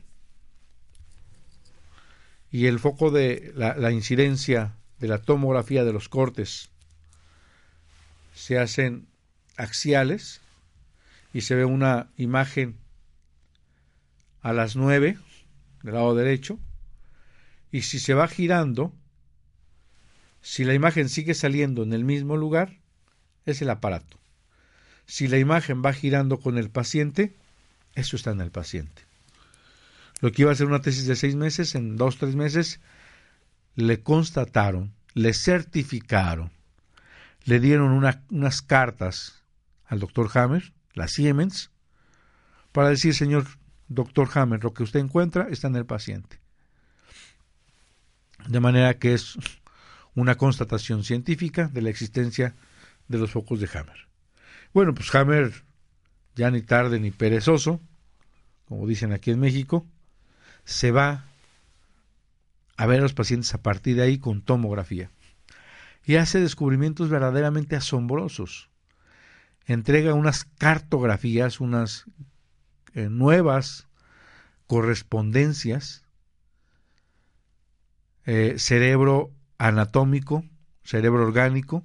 Y 2.49 2.65
el 2.65 2.79
foco 2.79 3.11
de 3.11 3.51
la, 3.55 3.91
incidencia 3.91 4.73
de 4.99 5.07
la 5.07 5.21
tomografía 5.21 5.83
de 5.83 5.93
los 5.93 6.09
cortes 6.09 6.69
se 8.33 8.57
hacen 8.57 9.07
axiales 9.57 10.41
y 11.33 11.41
se 11.41 11.55
ve 11.55 11.65
una 11.65 12.09
imagen 12.17 12.77
a 14.41 14.53
las 14.53 14.75
9 14.75 15.17
del 15.83 15.93
lado 15.93 16.15
derecho. 16.15 16.57
Y 17.71 17.81
si 17.81 17.99
se 17.99 18.13
va 18.13 18.27
girando 18.27 18.93
si 20.41 20.63
la 20.63 20.73
imagen 20.73 21.09
sigue 21.09 21.33
saliendo 21.33 21.83
en 21.83 21.91
el 21.91 22.05
mismo 22.05 22.37
lugar 22.37 22.77
es 23.45 23.61
el 23.61 23.69
aparato. 23.69 24.17
Si 25.05 25.27
la 25.27 25.37
imagen 25.37 25.83
va 25.83 25.91
girando 25.91 26.39
con 26.39 26.57
el 26.57 26.69
paciente 26.69 27.35
eso 27.95 28.15
está 28.15 28.31
en 28.31 28.41
el 28.41 28.51
paciente. 28.51 29.03
Lo 30.21 30.31
que 30.31 30.41
iba 30.41 30.51
a 30.51 30.55
ser 30.55 30.67
una 30.67 30.81
tesis 30.81 31.07
de 31.07 31.15
seis 31.15 31.35
meses, 31.35 31.75
en 31.75 31.95
dos, 31.95 32.17
tres 32.17 32.35
meses, 32.35 32.79
le 33.75 34.01
constataron, 34.01 34.93
le 35.13 35.33
certificaron, 35.33 36.51
le 37.45 37.59
dieron 37.59 37.91
unas 38.29 38.61
cartas 38.61 39.41
al 39.85 39.99
doctor 39.99 40.29
Hammer, 40.33 40.73
la 40.93 41.07
Siemens, 41.07 41.71
para 42.71 42.89
decir, 42.89 43.15
señor 43.15 43.45
doctor 43.87 44.29
Hammer, 44.33 44.63
lo 44.63 44.73
que 44.73 44.83
usted 44.83 44.99
encuentra 44.99 45.47
está 45.49 45.67
en 45.67 45.75
el 45.75 45.85
paciente. 45.85 46.39
De 48.47 48.59
manera 48.59 48.99
que 48.99 49.13
es 49.13 49.37
una 50.15 50.35
constatación 50.35 51.03
científica 51.03 51.67
de 51.67 51.81
la 51.81 51.89
existencia 51.89 52.55
de 53.07 53.17
los 53.17 53.31
focos 53.31 53.59
de 53.59 53.69
Hammer. 53.73 54.07
Bueno, 54.73 54.93
pues 54.93 55.13
Hammer, 55.15 55.63
ya 56.39 56.49
ni 56.51 56.61
tarde 56.61 57.01
ni 57.01 57.11
perezoso, 57.11 57.81
como 58.63 58.87
dicen 58.87 59.11
aquí 59.11 59.29
en 59.31 59.41
México, 59.41 59.85
se 60.63 60.91
va 60.91 61.25
a 62.77 62.85
ver 62.85 62.99
a 62.99 63.03
los 63.03 63.13
pacientes 63.13 63.53
a 63.53 63.61
partir 63.61 63.97
de 63.97 64.03
ahí 64.03 64.19
con 64.19 64.41
tomografía. 64.41 65.11
Y 66.05 66.15
hace 66.15 66.39
descubrimientos 66.39 67.09
verdaderamente 67.09 67.75
asombrosos. 67.75 68.69
Entrega 69.65 70.13
unas 70.13 70.45
cartografías, 70.45 71.59
unas 71.59 72.05
eh, 72.93 73.09
nuevas 73.09 73.87
correspondencias, 74.65 76.05
eh, 78.25 78.55
cerebro 78.59 79.33
anatómico, 79.57 80.45
cerebro 80.85 81.23
orgánico, 81.23 81.83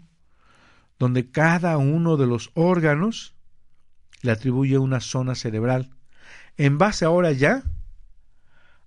donde 1.01 1.29
cada 1.33 1.77
uno 1.77 2.17
de 2.17 2.29
los 2.29 2.53
órganos 2.55 3.35
le 4.25 4.33
atribuye 4.33 4.79
una 4.79 5.01
zona 5.01 5.35
cerebral 5.35 5.91
en 6.57 6.79
base 6.79 7.05
ahora 7.05 7.33
ya 7.33 7.63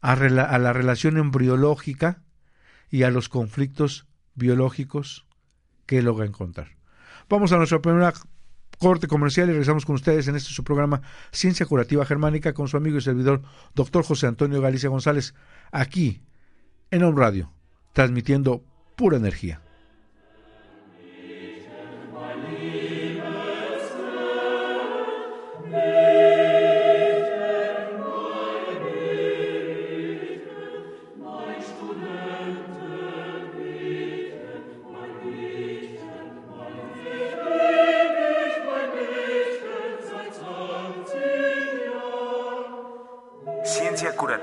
a, 0.02 0.16
la 0.16 0.74
relación 0.74 1.18
embriológica 1.18 2.24
y 2.90 3.04
a 3.04 3.12
los 3.12 3.30
conflictos 3.30 4.08
biológicos 4.34 5.28
que 5.86 6.02
logra 6.02 6.26
encontrar. 6.26 6.76
Vamos 7.30 7.52
a 7.52 7.58
nuestra 7.58 7.82
primera 7.82 8.14
corte 8.80 9.08
comercial 9.08 9.50
y 9.50 9.52
regresamos 9.52 9.86
con 9.86 9.96
ustedes 9.96 10.28
en 10.28 10.36
este 10.36 10.52
su 10.52 10.64
programa 10.64 11.04
Ciencia 11.32 11.68
Curativa 11.68 12.04
Germánica 12.04 12.54
con 12.54 12.68
su 12.68 12.78
amigo 12.78 12.98
y 12.98 13.02
servidor 13.02 13.44
doctor 13.76 14.04
José 14.04 14.26
Antonio 14.26 14.60
Galicia 14.60 14.90
González, 14.90 15.36
aquí 15.72 16.24
en 16.90 17.04
On 17.04 17.16
Radio, 17.16 17.54
transmitiendo 17.94 18.64
pura 18.96 19.18
energía. 19.18 19.62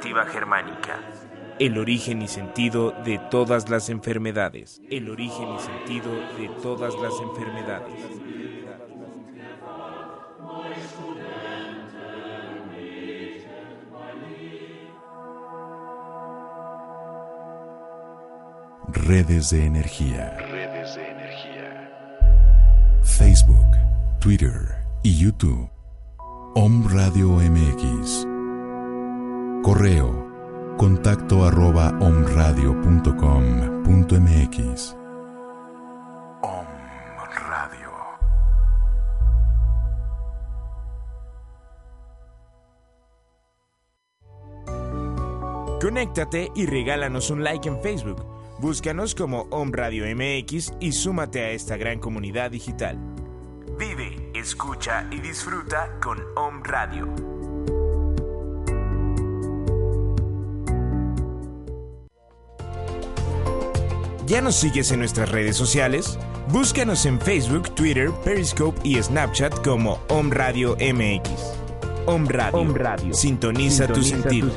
Germánica. 0.03 1.01
El 1.59 1.79
origen 1.79 2.23
y 2.23 2.29
sentido 2.29 2.93
de 3.05 3.19
todas 3.31 3.69
las 3.71 3.89
enfermedades. 3.89 4.81
El 4.91 5.09
origen 5.09 5.49
y 5.55 5.59
sentido 5.61 6.13
de 6.37 6.49
todas 6.63 6.95
las 6.95 7.13
enfermedades. 7.21 7.95
Redes 18.89 19.51
de 19.51 19.65
energía. 19.65 20.37
Redes 20.39 20.95
de 20.97 21.09
energía. 21.09 21.91
Facebook, 23.03 23.67
Twitter 24.21 24.75
y 25.03 25.19
YouTube. 25.19 25.69
Om 26.55 26.87
Radio 26.89 27.29
MX. 27.31 28.34
Correo 29.65 30.77
contacto 30.77 31.45
arroba 31.47 31.97
omradio.com.mx. 31.99 34.97
Om 36.43 36.67
Radio. 37.49 37.91
Conéctate 45.81 46.53
y 46.55 46.67
regálanos 46.67 47.31
un 47.31 47.43
like 47.43 47.67
en 47.67 47.81
Facebook. 47.81 48.23
Búscanos 48.59 49.15
como 49.15 49.47
Om 49.51 49.73
Radio 49.73 50.05
MX 50.15 50.75
y 50.79 50.93
súmate 50.93 51.41
a 51.41 51.53
esta 51.53 51.79
gran 51.79 52.01
comunidad 52.01 52.51
digital. 52.51 52.99
Vive, 53.79 54.31
escucha 54.35 55.09
y 55.11 55.21
disfruta 55.21 55.99
con 56.03 56.19
Om 56.37 56.63
Radio. 56.63 57.34
¿Ya 64.27 64.41
nos 64.41 64.55
sigues 64.57 64.91
en 64.91 65.01
nuestras 65.01 65.29
redes 65.29 65.55
sociales? 65.55 66.19
Búscanos 66.49 67.05
en 67.05 67.21
Facebook, 67.21 67.75
Twitter, 67.75 68.11
Periscope 68.25 68.81
y 68.83 69.03
Snapchat 69.03 69.63
como 69.63 70.01
Om 70.09 70.31
Radio 70.31 70.77
MX. 70.77 71.31
Om 72.07 72.27
Radio. 72.27 73.13
Sintoniza, 73.13 73.87
tu 73.87 74.03
sentido. 74.03 74.51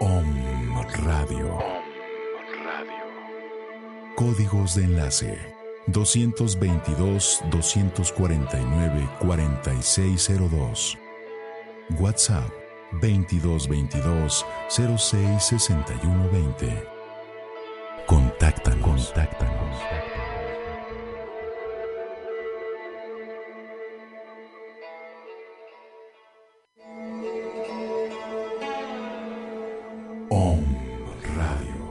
Om 0.00 0.74
Radio. 1.04 1.58
Radio. 2.64 3.04
Códigos 4.16 4.74
de 4.74 4.84
enlace 4.84 5.38
222 5.86 7.42
249 7.50 9.08
4602. 9.20 11.03
WhatsApp 11.90 12.50
2222 13.00 14.44
066120. 14.68 16.72
Contáctanos. 18.06 18.82
Contáctanos. 18.82 19.76
Om 30.30 30.64
Radio. 31.36 31.84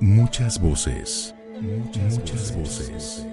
Muchas 0.00 0.60
voces. 0.60 1.34
Muchas, 1.60 2.18
muchas 2.18 2.56
voces. 2.56 3.26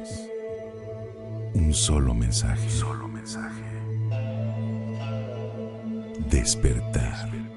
Un 1.53 1.73
solo 1.73 2.13
mensaje. 2.13 2.69
Solo 2.69 3.07
mensaje. 3.07 3.64
Despertar. 6.45 7.54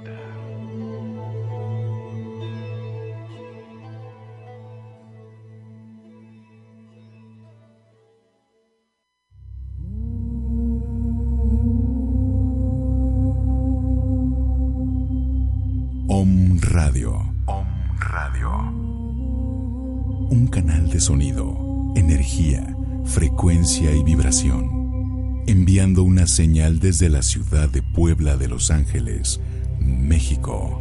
Señal 26.38 26.78
desde 26.78 27.08
la 27.08 27.22
ciudad 27.22 27.68
de 27.68 27.82
Puebla 27.82 28.36
de 28.36 28.46
Los 28.46 28.70
Ángeles, 28.70 29.40
México. 29.80 30.80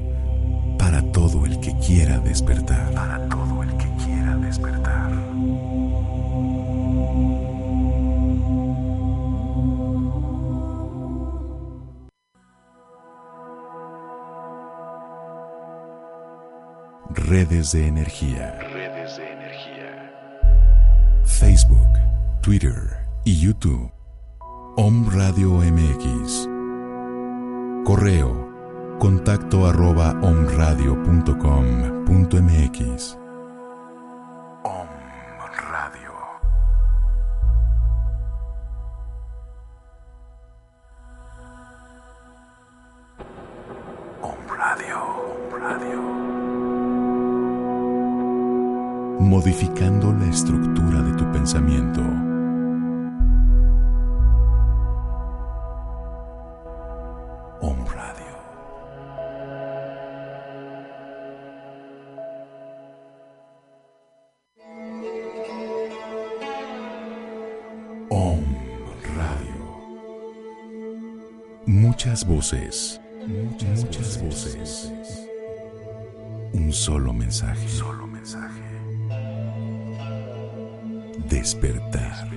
Para 0.77 1.01
todo 1.11 1.47
el 1.47 1.59
que 1.61 1.75
quiera 1.79 2.19
despertar. 2.19 2.93
Para 2.93 3.27
todo 3.27 3.63
el 3.63 3.69
que 3.77 3.87
quiera 4.05 4.37
despertar. 4.37 5.11
Redes 17.15 17.71
de 17.71 17.87
energía. 17.87 18.59
Redes 18.59 19.17
de 19.17 19.31
energía. 19.31 20.11
Facebook, 21.25 21.97
Twitter 22.43 22.95
y 23.25 23.39
YouTube. 23.39 23.96
Om 24.79 25.09
Radio 25.09 25.57
MX. 25.57 26.45
Correo. 27.83 28.29
Contacto 28.99 29.65
arroba 29.65 30.13
omradio.com.mx. 30.21 33.17
Om 34.61 34.87
Radio. 35.71 36.11
Om 44.21 44.47
Radio. 44.47 44.97
Om 45.41 45.59
Radio. 45.59 46.01
Modificando 49.19 50.11
la 50.11 50.25
estructura 50.29 50.66
Voces. 72.25 72.99
Muchas, 73.27 74.21
voces. 74.21 74.91
Un 76.53 76.73
solo 76.73 77.13
mensaje. 77.13 77.67
Solo 77.69 78.07
mensaje. 78.07 78.61
Despertar. 81.29 82.27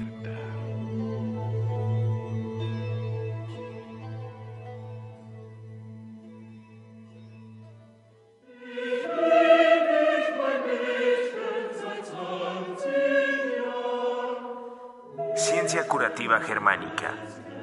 Ciencia 15.36 15.88
curativa 15.88 16.40
germánica. 16.40 17.14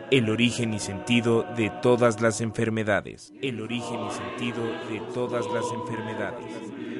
El 0.09 0.29
origen 0.29 0.73
y 0.73 0.79
sentido 0.79 1.43
de 1.57 1.69
todas 1.81 2.21
las 2.21 2.39
enfermedades. 2.39 3.33
El 3.41 3.59
origen 3.59 4.05
y 4.05 4.11
sentido 4.11 4.63
de 4.63 5.01
todas 5.13 5.45
las 5.47 5.65
enfermedades. 5.73 6.96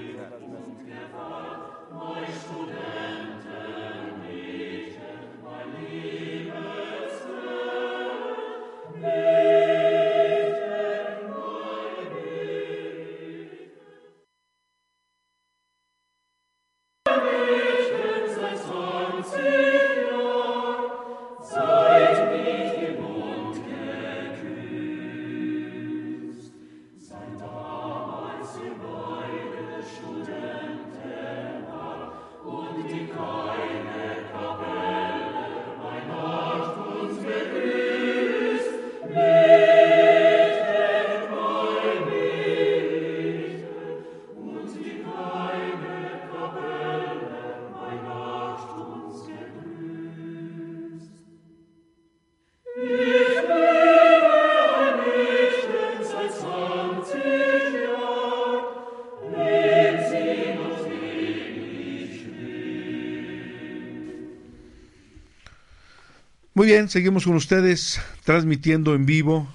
Bien, 66.67 66.89
seguimos 66.89 67.23
con 67.23 67.35
ustedes 67.35 68.01
transmitiendo 68.25 68.93
en 68.93 69.05
vivo 69.05 69.47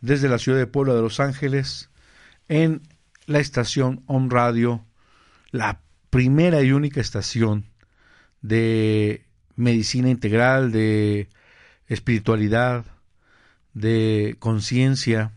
desde 0.00 0.30
la 0.30 0.38
ciudad 0.38 0.56
de 0.56 0.66
Puebla 0.66 0.94
de 0.94 1.02
Los 1.02 1.20
Ángeles 1.20 1.90
en 2.48 2.80
la 3.26 3.38
estación 3.38 4.02
Om 4.06 4.30
Radio, 4.30 4.82
la 5.50 5.82
primera 6.08 6.62
y 6.62 6.72
única 6.72 7.02
estación 7.02 7.66
de 8.40 9.26
medicina 9.56 10.08
integral, 10.08 10.72
de 10.72 11.28
espiritualidad, 11.86 12.86
de 13.74 14.36
conciencia, 14.38 15.32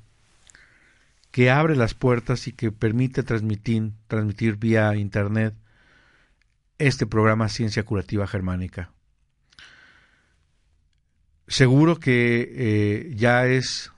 que 1.32 1.52
abre 1.52 1.76
las 1.76 1.94
puertas 1.94 2.48
y 2.48 2.54
que 2.54 2.72
permite 2.72 3.22
transmitir, 3.22 3.92
transmitir 4.08 4.56
vía 4.56 4.96
Internet 4.96 5.56
este 6.78 7.06
programa 7.06 7.50
Ciencia 7.50 7.84
Curativa 7.84 8.26
Germánica. 8.28 8.95
Seguro 11.48 12.00
que 12.00 12.52
eh, 12.56 13.14
ya 13.16 13.46
es 13.46 13.92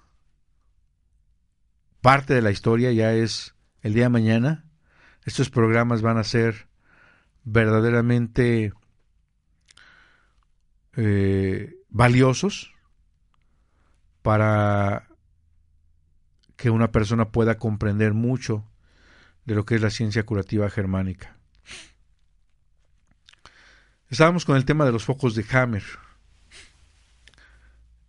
parte 2.01 2.33
de 2.33 2.41
la 2.41 2.51
historia, 2.51 2.91
ya 2.91 3.13
es 3.13 3.55
el 3.81 3.93
día 3.93 4.03
de 4.03 4.09
mañana. 4.09 4.65
Estos 5.25 5.49
programas 5.49 6.01
van 6.01 6.17
a 6.17 6.23
ser 6.23 6.67
verdaderamente 7.43 8.73
eh, 10.97 11.75
valiosos 11.89 12.73
para 14.21 15.07
que 16.57 16.69
una 16.69 16.91
persona 16.91 17.29
pueda 17.29 17.57
comprender 17.57 18.13
mucho 18.13 18.65
de 19.45 19.55
lo 19.55 19.65
que 19.65 19.75
es 19.75 19.81
la 19.81 19.89
ciencia 19.89 20.25
curativa 20.25 20.69
germánica. 20.69 21.37
Estábamos 24.09 24.43
con 24.43 24.57
el 24.57 24.65
tema 24.65 24.85
de 24.85 24.91
los 24.91 25.05
focos 25.05 25.35
de 25.35 25.45
Hammer. 25.51 25.83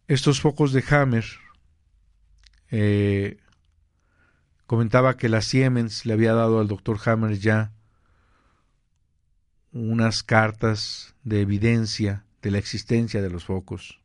Estos 0.09 0.41
focos 0.41 0.73
de 0.73 0.83
Hammer 0.89 1.27
eh, 2.71 3.37
comentaba 4.67 5.19
que 5.19 5.29
la 5.29 5.43
Siemens 5.43 6.07
le 6.07 6.15
había 6.15 6.33
dado 6.33 6.61
al 6.61 6.67
doctor 6.67 6.99
Hammer 7.05 7.39
ya 7.39 7.73
unas 9.71 10.23
cartas 10.23 11.15
de 11.25 11.43
evidencia 11.43 12.25
de 12.41 12.51
la 12.51 12.57
existencia 12.57 13.21
de 13.21 13.29
los 13.29 13.45
focos 13.45 14.01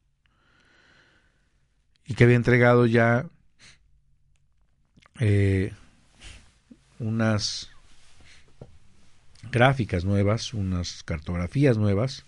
y 2.05 2.15
que 2.15 2.25
había 2.25 2.35
entregado 2.35 2.85
ya 2.85 3.29
eh, 5.21 5.71
unas 6.99 7.69
gráficas 9.51 10.03
nuevas, 10.03 10.53
unas 10.53 11.01
cartografías 11.03 11.77
nuevas 11.77 12.25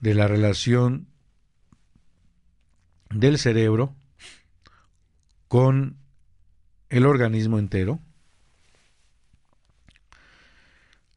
de 0.00 0.14
la 0.14 0.28
relación 0.28 1.08
del 3.14 3.38
cerebro 3.38 3.94
con 5.48 5.96
el 6.88 7.06
organismo 7.06 7.58
entero, 7.58 8.00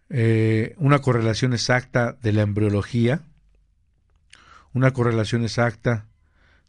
eh, 0.10 0.76
una 0.78 1.00
correlación 1.00 1.54
exacta 1.54 2.14
de 2.14 2.34
la 2.34 2.44
embriología, 2.44 3.22
una 4.74 4.92
correlación 4.92 5.44
exacta 5.44 6.06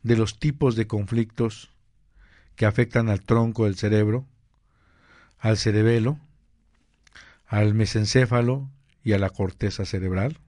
de 0.03 0.17
los 0.17 0.39
tipos 0.39 0.77
de 0.77 0.87
conflictos 0.87 1.71
que 2.57 2.67
afectan 2.67 3.09
al 3.09 3.23
tronco 3.23 3.67
del 3.67 3.77
cerebro, 3.77 4.27
al 5.39 5.59
cerebelo, 5.59 6.19
al 7.47 7.75
mesencéfalo 7.75 8.69
y 9.05 9.13
a 9.13 9.19
la 9.19 9.31
corteza 9.31 9.85
cerebral, 9.85 10.39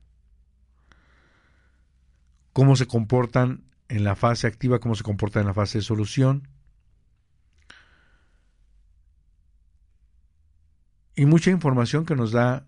cómo 2.53 2.77
se 2.77 2.87
comportan 2.87 3.70
en 3.91 4.05
la 4.05 4.15
fase 4.15 4.47
activa, 4.47 4.79
cómo 4.79 4.95
se 4.95 5.03
comportan 5.03 5.43
en 5.43 5.49
la 5.49 5.55
fase 5.55 5.79
de 5.79 5.83
solución, 5.83 6.49
y 11.17 11.27
mucha 11.27 11.51
información 11.51 12.07
que 12.07 12.17
nos 12.17 12.31
da 12.33 12.67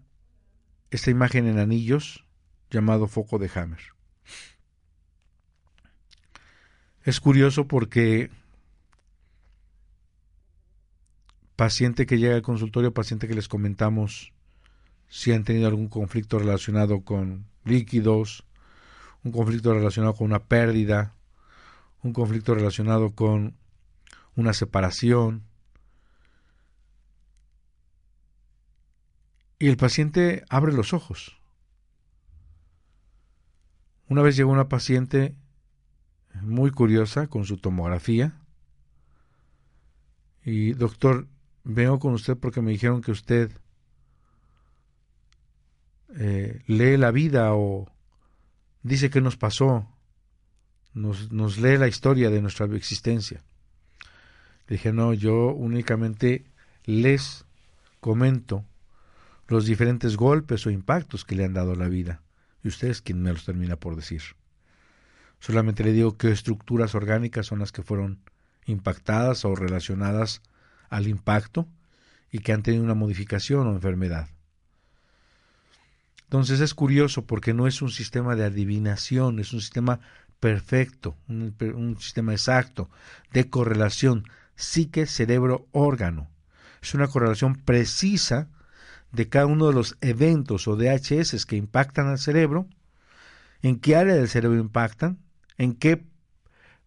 esta 0.91 1.11
imagen 1.11 1.47
en 1.47 1.59
anillos 1.59 2.27
llamado 2.71 3.07
foco 3.07 3.39
de 3.39 3.51
Hammer. 3.55 3.81
Es 7.05 7.21
curioso 7.21 7.67
porque 7.67 8.31
paciente 11.57 12.05
que 12.05 12.19
llega 12.19 12.35
al 12.35 12.43
consultorio, 12.43 12.93
paciente 12.93 13.29
que 13.29 13.35
les 13.35 13.49
comentamos 13.49 14.33
si 15.09 15.33
han 15.33 15.45
tenido 15.45 15.69
algún 15.69 15.89
conflicto 15.89 16.39
relacionado 16.39 17.03
con 17.03 17.47
líquidos, 17.65 18.45
un 19.25 19.33
conflicto 19.33 19.75
relacionado 19.75 20.15
con 20.15 20.27
una 20.27 20.41
pérdida, 20.41 21.15
un 22.03 22.13
conflicto 22.13 22.55
relacionado 22.55 23.15
con 23.15 23.57
una 24.35 24.53
separación, 24.53 25.45
y 29.59 29.69
el 29.69 29.77
paciente 29.77 30.45
abre 30.49 30.73
los 30.73 30.93
ojos. 30.93 31.39
Una 34.09 34.23
vez 34.23 34.37
llegó 34.37 34.51
una 34.51 34.69
paciente 34.69 35.37
muy 36.41 36.71
curiosa 36.71 37.29
con 37.29 37.45
su 37.45 37.59
tomografía 37.59 38.35
y 40.45 40.73
doctor, 40.73 41.29
vengo 41.63 41.99
con 41.99 42.15
usted 42.15 42.37
porque 42.37 42.61
me 42.61 42.73
dijeron 42.73 43.03
que 43.03 43.13
usted 43.13 43.53
eh, 46.17 46.63
lee 46.67 46.97
la 46.97 47.11
vida 47.11 47.55
o 47.55 47.92
dice 48.83 49.11
qué 49.11 49.21
nos 49.21 49.37
pasó, 49.37 49.89
nos, 50.95 51.33
nos 51.33 51.59
lee 51.59 51.79
la 51.79 51.89
historia 51.89 52.31
de 52.31 52.43
nuestra 52.43 52.67
existencia. 52.67 53.43
Le 54.67 54.77
dije, 54.77 54.93
no, 54.93 55.13
yo 55.15 55.53
únicamente 55.53 56.45
les 56.85 57.45
comento 58.01 58.65
los 59.49 59.67
diferentes 59.67 60.17
golpes 60.17 60.67
o 60.67 60.71
impactos 60.71 61.25
que 61.25 61.35
le 61.35 61.45
han 61.45 61.53
dado 61.53 61.73
a 61.73 61.77
la 61.77 61.89
vida. 61.89 62.23
Y 62.63 62.69
usted 62.69 62.89
es 62.89 63.03
quien 63.03 63.23
me 63.23 63.33
los 63.33 63.45
termina 63.45 63.77
por 63.77 63.97
decir. 63.97 64.23
Solamente 65.41 65.83
le 65.83 65.93
digo 65.93 66.17
qué 66.17 66.31
estructuras 66.31 66.95
orgánicas 66.95 67.47
son 67.47 67.59
las 67.59 67.73
que 67.73 67.83
fueron 67.83 68.21
impactadas 68.65 69.45
o 69.45 69.55
relacionadas 69.55 70.41
al 70.89 71.09
impacto 71.09 71.67
y 72.31 72.39
que 72.39 72.53
han 72.53 72.63
tenido 72.63 72.85
una 72.85 72.95
modificación 72.95 73.67
o 73.67 73.73
enfermedad. 73.73 74.29
Entonces 76.33 76.61
es 76.61 76.73
curioso 76.73 77.27
porque 77.27 77.53
no 77.53 77.67
es 77.67 77.83
un 77.83 77.91
sistema 77.91 78.35
de 78.35 78.45
adivinación, 78.47 79.39
es 79.39 79.53
un 79.53 79.61
sistema 79.61 80.01
perfecto, 80.41 81.15
un, 81.29 81.99
sistema 82.01 82.33
exacto 82.33 82.89
de 83.35 83.51
correlación 83.51 84.25
psique-cerebro-órgano. 84.57 86.31
Es 86.81 86.95
una 86.95 87.09
correlación 87.09 87.57
precisa 87.57 88.49
de 89.11 89.29
cada 89.29 89.45
uno 89.45 89.67
de 89.67 89.75
los 89.75 89.99
eventos 90.01 90.67
o 90.69 90.77
DHS 90.77 91.45
que 91.45 91.57
impactan 91.57 92.07
al 92.07 92.19
cerebro, 92.19 92.67
en 93.61 93.79
qué 93.79 93.97
área 93.97 94.15
del 94.15 94.31
cerebro 94.31 94.59
impactan, 94.59 95.19
en 95.59 95.75
qué 95.75 96.03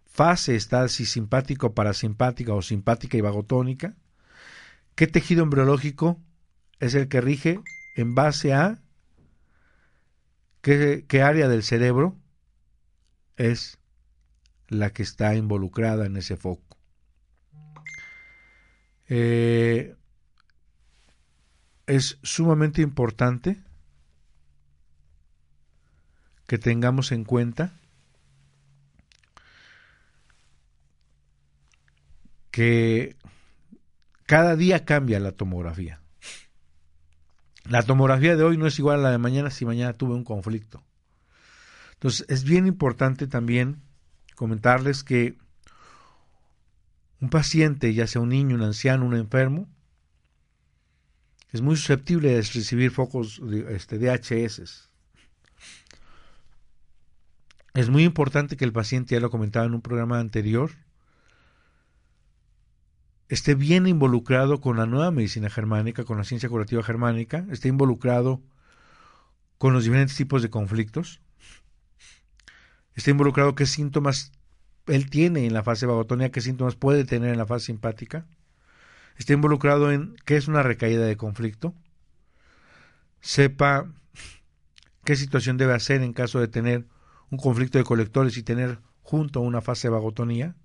fase 0.08 0.56
está, 0.56 0.88
si 0.88 1.06
simpática 1.06 1.68
o 1.68 1.76
parasimpática 1.76 2.52
o 2.56 2.64
simpática 2.64 3.16
y 3.16 3.22
vagotónica, 3.22 3.94
qué 4.96 5.06
tejido 5.06 5.44
embriológico 5.44 6.20
es 6.80 6.96
el 6.96 7.08
que 7.10 7.22
rige 7.22 7.60
en 7.96 8.16
base 8.16 8.52
a 8.52 8.82
qué, 10.66 11.22
área 11.22 11.48
del 11.48 11.62
cerebro 11.62 12.18
es 13.38 13.78
la 14.68 14.92
que 14.92 15.04
está 15.04 15.36
involucrada 15.36 16.08
en 16.08 16.18
ese 16.18 16.38
foco. 16.38 16.78
Eh, 19.08 19.96
es 21.86 22.18
sumamente 22.24 22.82
importante 22.82 23.62
que 26.48 26.58
tengamos 26.58 27.12
en 27.12 27.26
cuenta 27.26 27.80
que 32.50 33.16
cada 34.26 34.56
día 34.56 34.84
cambia 34.84 35.20
la 35.20 35.34
tomografía. 35.34 36.02
La 37.68 37.82
tomografía 37.82 38.36
de 38.36 38.44
hoy 38.44 38.58
no 38.58 38.68
es 38.68 38.78
igual 38.78 39.00
a 39.00 39.04
la 39.04 39.12
de 39.12 39.18
mañana 39.18 39.50
si 39.50 39.66
mañana 39.66 39.94
tuve 39.94 40.14
un 40.14 40.24
conflicto. 40.24 40.84
Entonces 41.94 42.26
es 42.30 42.44
bien 42.44 42.68
importante 42.68 43.28
también 43.28 43.82
comentarles 44.36 45.04
que 45.04 45.38
un 47.22 47.30
paciente, 47.30 47.94
ya 47.94 48.06
sea 48.06 48.22
un 48.22 48.30
niño, 48.30 48.56
un 48.56 48.62
anciano, 48.62 49.06
un 49.06 49.16
enfermo, 49.16 49.68
es 51.52 51.62
muy 51.62 51.76
susceptible 51.78 52.30
de 52.30 52.42
recibir 52.42 52.92
focos 52.92 53.40
de 53.42 53.76
este, 53.76 53.98
DHS. 53.98 54.90
Es 57.74 57.90
muy 57.90 58.04
importante 58.04 58.58
que 58.58 58.66
el 58.66 58.74
paciente, 58.74 59.16
ya 59.16 59.22
lo 59.22 59.30
comentaba 59.30 59.66
en 59.66 59.74
un 59.74 59.82
programa 59.82 60.20
anterior, 60.20 60.72
esté 63.28 63.56
bien 63.56 63.88
involucrado 63.88 64.62
con 64.62 64.78
la 64.78 64.86
nueva 64.86 65.12
medicina 65.12 65.50
germánica, 65.50 66.04
con 66.04 66.18
la 66.18 66.24
ciencia 66.24 66.50
curativa 66.50 66.84
germánica, 66.84 67.46
esté 67.52 67.70
involucrado 67.70 68.42
con 69.58 69.74
los 69.74 69.84
diferentes 69.84 70.16
tipos 70.16 70.42
de 70.42 70.50
conflictos, 70.50 71.22
esté 72.94 73.12
involucrado 73.12 73.56
qué 73.56 73.66
síntomas 73.66 74.32
él 74.88 75.10
tiene 75.10 75.48
en 75.48 75.54
la 75.54 75.64
fase 75.64 75.86
vagotónica, 75.86 76.32
qué 76.32 76.42
síntomas 76.42 76.76
puede 76.76 77.06
tener 77.06 77.32
en 77.32 77.38
la 77.38 77.48
fase 77.48 77.68
simpática, 77.68 78.26
está 79.18 79.34
involucrado 79.34 79.92
en 79.92 80.16
qué 80.26 80.38
es 80.38 80.48
una 80.48 80.62
recaída 80.62 81.06
de 81.06 81.18
conflicto, 81.18 81.74
sepa 83.22 83.92
qué 85.04 85.16
situación 85.16 85.58
debe 85.58 85.74
hacer 85.74 86.02
en 86.04 86.14
caso 86.14 86.40
de 86.40 86.48
tener 86.48 86.86
un 87.32 87.40
conflicto 87.40 87.78
de 87.80 87.84
colectores 87.84 88.38
y 88.38 88.44
tener 88.44 88.80
junto 89.02 89.42
una 89.42 89.62
fase 89.62 89.88
de 89.88 89.94
vagotonía, 89.94 90.56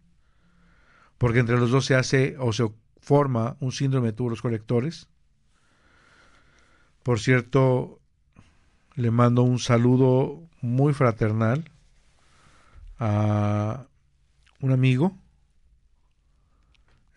porque 1.20 1.40
entre 1.40 1.58
los 1.58 1.70
dos 1.70 1.84
se 1.84 1.94
hace 1.94 2.36
o 2.38 2.50
se 2.54 2.66
forma 2.98 3.58
un 3.60 3.72
síndrome 3.72 4.06
de 4.06 4.12
tubos 4.14 4.40
colectores. 4.40 5.06
Por 7.02 7.20
cierto, 7.20 8.00
le 8.94 9.10
mando 9.10 9.42
un 9.42 9.58
saludo 9.58 10.42
muy 10.62 10.94
fraternal 10.94 11.70
a 12.98 13.84
un 14.60 14.72
amigo. 14.72 15.14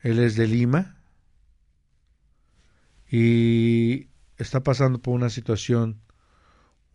Él 0.02 0.20
es 0.20 0.36
de 0.36 0.48
Lima 0.48 0.98
y 3.10 4.10
está 4.38 4.64
pasando 4.64 5.00
por 5.00 5.14
una 5.14 5.30
situación 5.30 6.02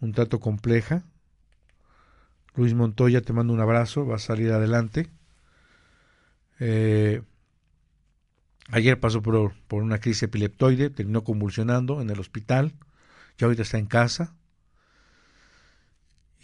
un 0.00 0.12
tanto 0.12 0.40
compleja. 0.40 1.04
Luis 2.54 2.74
Montoya, 2.74 3.22
te 3.22 3.32
mando 3.32 3.54
un 3.54 3.60
abrazo, 3.60 4.04
va 4.04 4.16
a 4.16 4.18
salir 4.18 4.52
adelante. 4.52 5.08
Eh, 6.60 7.22
ayer 8.70 8.98
pasó 8.98 9.22
por, 9.22 9.52
por, 9.68 9.82
una 9.82 9.98
crisis 10.00 10.24
epileptoide, 10.24 10.90
terminó 10.90 11.24
convulsionando 11.24 12.00
en 12.00 12.10
el 12.10 12.18
hospital, 12.20 12.74
ya 13.38 13.46
ahorita 13.46 13.62
está 13.62 13.78
en 13.78 13.86
casa. 13.86 14.34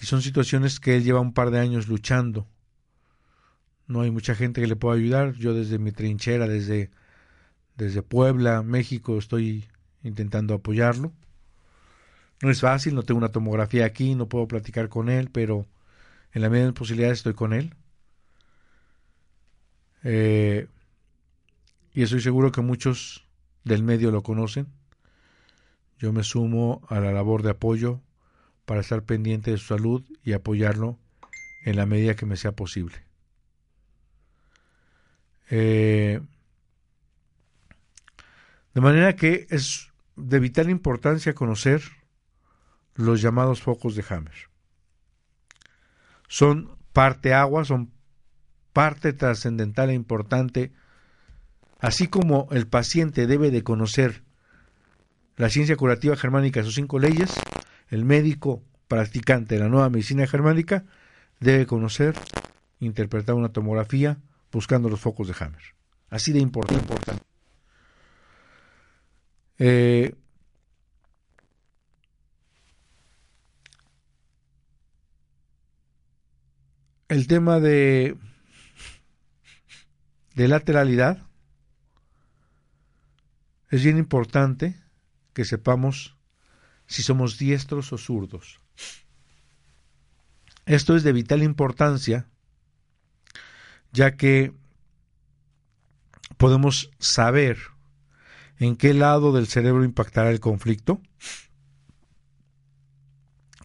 Y 0.00 0.07
son 0.07 0.22
situaciones 0.22 0.81
que 0.81 0.96
él 0.96 1.05
lleva 1.05 1.20
un 1.20 1.33
par 1.33 1.50
de 1.50 1.61
años 1.61 1.88
luchando. 1.88 2.46
No 3.87 4.00
hay 4.00 4.11
mucha 4.11 4.35
gente 4.35 4.61
que 4.61 4.66
le 4.66 4.77
pueda 4.77 4.96
ayudar. 4.96 5.35
Yo 5.35 5.55
desde 5.55 5.79
mi 5.79 5.92
trinchera, 5.92 6.48
desde, 6.48 6.90
desde 7.77 8.03
Puebla, 8.03 8.62
México, 8.62 9.18
estoy 9.18 9.68
intentando 10.03 10.55
apoyarlo. 10.55 11.12
No 12.42 12.50
es 12.50 12.61
fácil, 12.61 12.94
no 12.94 13.03
tengo 13.05 13.18
una 13.18 13.31
tomografía 13.31 13.87
aquí, 13.87 14.14
no 14.14 14.29
puedo 14.29 14.48
platicar 14.48 14.88
con 14.88 15.09
él, 15.09 15.31
pero 15.31 15.66
en 16.33 16.42
la 16.42 16.50
medida 16.50 16.66
de 16.66 16.72
posibilidades 16.72 17.18
estoy 17.18 17.35
con 17.35 17.53
él. 17.53 17.74
Eh, 20.05 20.69
y 21.93 22.03
estoy 22.03 22.21
seguro 22.21 22.53
que 22.53 22.61
muchos 22.61 23.27
del 23.64 23.83
medio 23.83 24.11
lo 24.11 24.23
conocen. 24.23 24.69
Yo 25.99 26.12
me 26.12 26.23
sumo 26.23 26.87
a 26.88 27.01
la 27.01 27.12
labor 27.12 27.43
de 27.43 27.51
apoyo 27.51 28.01
para 28.64 28.81
estar 28.81 29.05
pendiente 29.05 29.51
de 29.51 29.59
su 29.59 29.67
salud 29.67 30.05
y 30.23 30.33
apoyarlo 30.33 30.99
en 31.64 31.77
la 31.77 31.87
medida 31.87 32.14
que 32.14 32.27
me 32.27 32.37
sea 32.37 32.53
posible. 32.53 33.05
Eh, 35.51 36.21
de 38.75 38.81
manera 38.81 39.14
que 39.17 39.47
es 39.51 39.93
de 40.17 40.40
vital 40.40 40.69
importancia 40.69 41.35
conocer 41.35 41.83
los 42.95 43.23
llamados 43.23 43.62
focos 43.62 43.95
de 43.95 44.05
Hammer. 44.09 44.51
Son 46.29 46.77
parte 46.93 47.35
agua, 47.35 47.64
son 47.64 47.93
parte 48.74 49.14
trascendental 49.14 49.88
e 49.88 49.94
importante, 49.94 50.72
así 51.80 52.08
como 52.08 52.48
el 52.50 52.66
paciente 52.66 53.26
debe 53.26 53.50
de 53.50 53.62
conocer 53.62 54.22
la 55.37 55.48
ciencia 55.48 55.76
curativa 55.76 56.16
germánica, 56.16 56.62
sus 56.62 56.74
cinco 56.74 56.98
leyes, 56.98 57.32
el 57.88 58.04
médico 58.04 58.62
practicante 58.88 59.54
de 59.54 59.60
la 59.62 59.68
nueva 59.68 59.88
medicina 59.88 60.26
germánica 60.26 60.84
debe 61.40 61.66
conocer, 61.66 62.14
interpretar 62.80 63.34
una 63.37 63.50
tomografía 63.50 64.18
buscando 64.52 64.88
los 64.88 65.00
focos 65.00 65.28
de 65.28 65.34
Hammer. 65.38 65.62
Así 66.10 66.32
de 66.32 66.40
importante. 66.40 67.22
Eh, 69.58 70.14
el 77.08 77.26
tema 77.28 77.60
de, 77.60 78.16
de 80.35 80.49
lateralidad 80.49 81.27
es 83.70 83.83
bien 83.83 83.99
importante 83.99 84.81
que 85.33 85.44
sepamos 85.44 86.16
si 86.87 87.03
somos 87.03 87.38
diestros 87.38 87.92
o 87.92 87.99
zurdos. 87.99 88.61
Esto 90.66 90.97
es 90.97 91.03
de 91.03 91.12
vital 91.12 91.42
importancia, 91.42 92.27
ya 93.92 94.16
que 94.16 94.53
podemos 96.37 96.90
saber 96.99 97.59
en 98.59 98.77
qué 98.77 98.94
lado 98.94 99.33
del 99.33 99.47
cerebro 99.47 99.85
impactará 99.85 100.31
el 100.31 100.40
conflicto, 100.40 101.01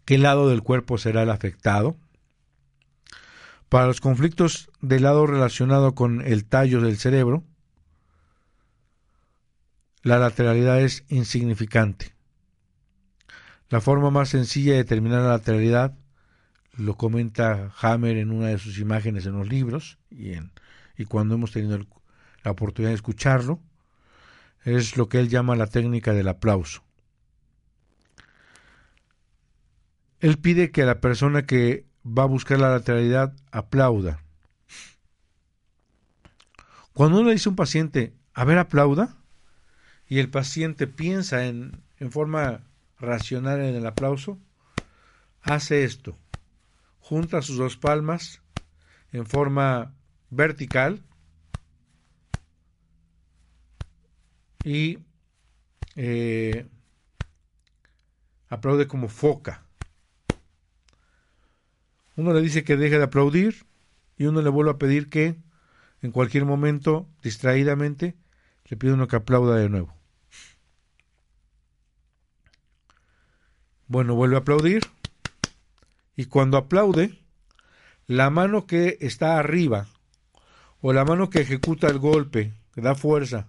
qué 0.06 0.18
lado 0.18 0.50
del 0.50 0.62
cuerpo 0.62 0.98
será 0.98 1.24
el 1.24 1.30
afectado. 1.30 1.98
Para 3.70 3.86
los 3.86 4.02
conflictos 4.02 4.72
del 4.82 5.04
lado 5.04 5.28
relacionado 5.28 5.94
con 5.94 6.22
el 6.22 6.46
tallo 6.46 6.82
del 6.82 6.98
cerebro, 6.98 7.44
la 10.02 10.18
lateralidad 10.18 10.82
es 10.82 11.06
insignificante. 11.08 12.16
La 13.70 13.80
forma 13.80 14.10
más 14.10 14.30
sencilla 14.30 14.72
de 14.72 14.80
determinar 14.80 15.22
la 15.22 15.30
lateralidad 15.30 15.96
lo 16.78 16.96
comenta 16.98 17.72
Hammer 17.80 18.18
en 18.18 18.32
una 18.32 18.48
de 18.48 18.58
sus 18.58 18.80
imágenes 18.80 19.28
en 19.28 19.34
los 19.34 19.48
libros 19.48 20.00
y, 20.10 20.34
en, 20.34 20.52
y 20.98 21.06
cuando 21.06 21.36
hemos 21.36 21.52
tenido 21.52 21.78
la 22.44 22.52
oportunidad 22.52 22.90
de 22.90 22.96
escucharlo, 22.96 23.60
es 24.64 24.98
lo 24.98 25.10
que 25.10 25.20
él 25.20 25.30
llama 25.30 25.56
la 25.56 25.68
técnica 25.68 26.14
del 26.14 26.30
aplauso. 26.30 26.84
Él 30.20 30.40
pide 30.40 30.72
que 30.72 30.86
la 30.86 31.00
persona 31.00 31.46
que 31.46 31.89
va 32.18 32.24
a 32.24 32.28
buscar 32.28 32.60
la 32.60 32.72
lateralidad 32.72 33.34
aplauda. 33.52 34.24
Cuando 36.94 37.20
uno 37.20 37.28
le 37.28 37.34
dice 37.34 37.50
a 37.50 37.52
un 37.52 37.56
paciente, 37.56 38.14
a 38.34 38.44
ver, 38.44 38.58
aplauda, 38.58 39.16
y 40.08 40.20
el 40.20 40.30
paciente 40.30 40.88
piensa 40.88 41.46
en, 41.46 41.84
en 41.98 42.12
forma 42.12 42.64
racional 43.00 43.62
en 43.62 43.76
el 43.76 43.86
aplauso, 43.86 44.40
hace 45.42 45.84
esto. 45.84 46.18
Junta 47.00 47.42
sus 47.42 47.58
dos 47.58 47.78
palmas 47.78 48.42
en 49.12 49.26
forma 49.26 49.94
vertical 50.30 51.04
y 54.64 55.00
eh, 55.96 56.68
aplaude 58.50 58.88
como 58.88 59.08
foca. 59.08 59.64
Uno 62.20 62.34
le 62.34 62.42
dice 62.42 62.66
que 62.66 62.76
deje 62.76 62.98
de 62.98 63.06
aplaudir 63.06 63.66
y 64.18 64.26
uno 64.26 64.42
le 64.42 64.50
vuelve 64.50 64.72
a 64.72 64.78
pedir 64.78 65.08
que 65.10 65.38
en 66.02 66.12
cualquier 66.12 66.44
momento, 66.44 67.08
distraídamente, 67.24 68.18
le 68.66 68.76
pide 68.76 68.92
uno 68.92 69.08
que 69.08 69.16
aplauda 69.16 69.56
de 69.56 69.70
nuevo. 69.70 69.96
Bueno, 73.88 74.16
vuelve 74.16 74.36
a 74.36 74.40
aplaudir 74.40 74.82
y 76.18 76.26
cuando 76.26 76.58
aplaude, 76.58 77.18
la 78.06 78.30
mano 78.30 78.68
que 78.68 78.98
está 79.00 79.40
arriba 79.40 79.88
o 80.82 80.92
la 80.92 81.06
mano 81.06 81.30
que 81.30 81.40
ejecuta 81.40 81.88
el 81.88 82.00
golpe, 82.00 82.52
que 82.74 82.82
da 82.82 82.96
fuerza, 82.96 83.48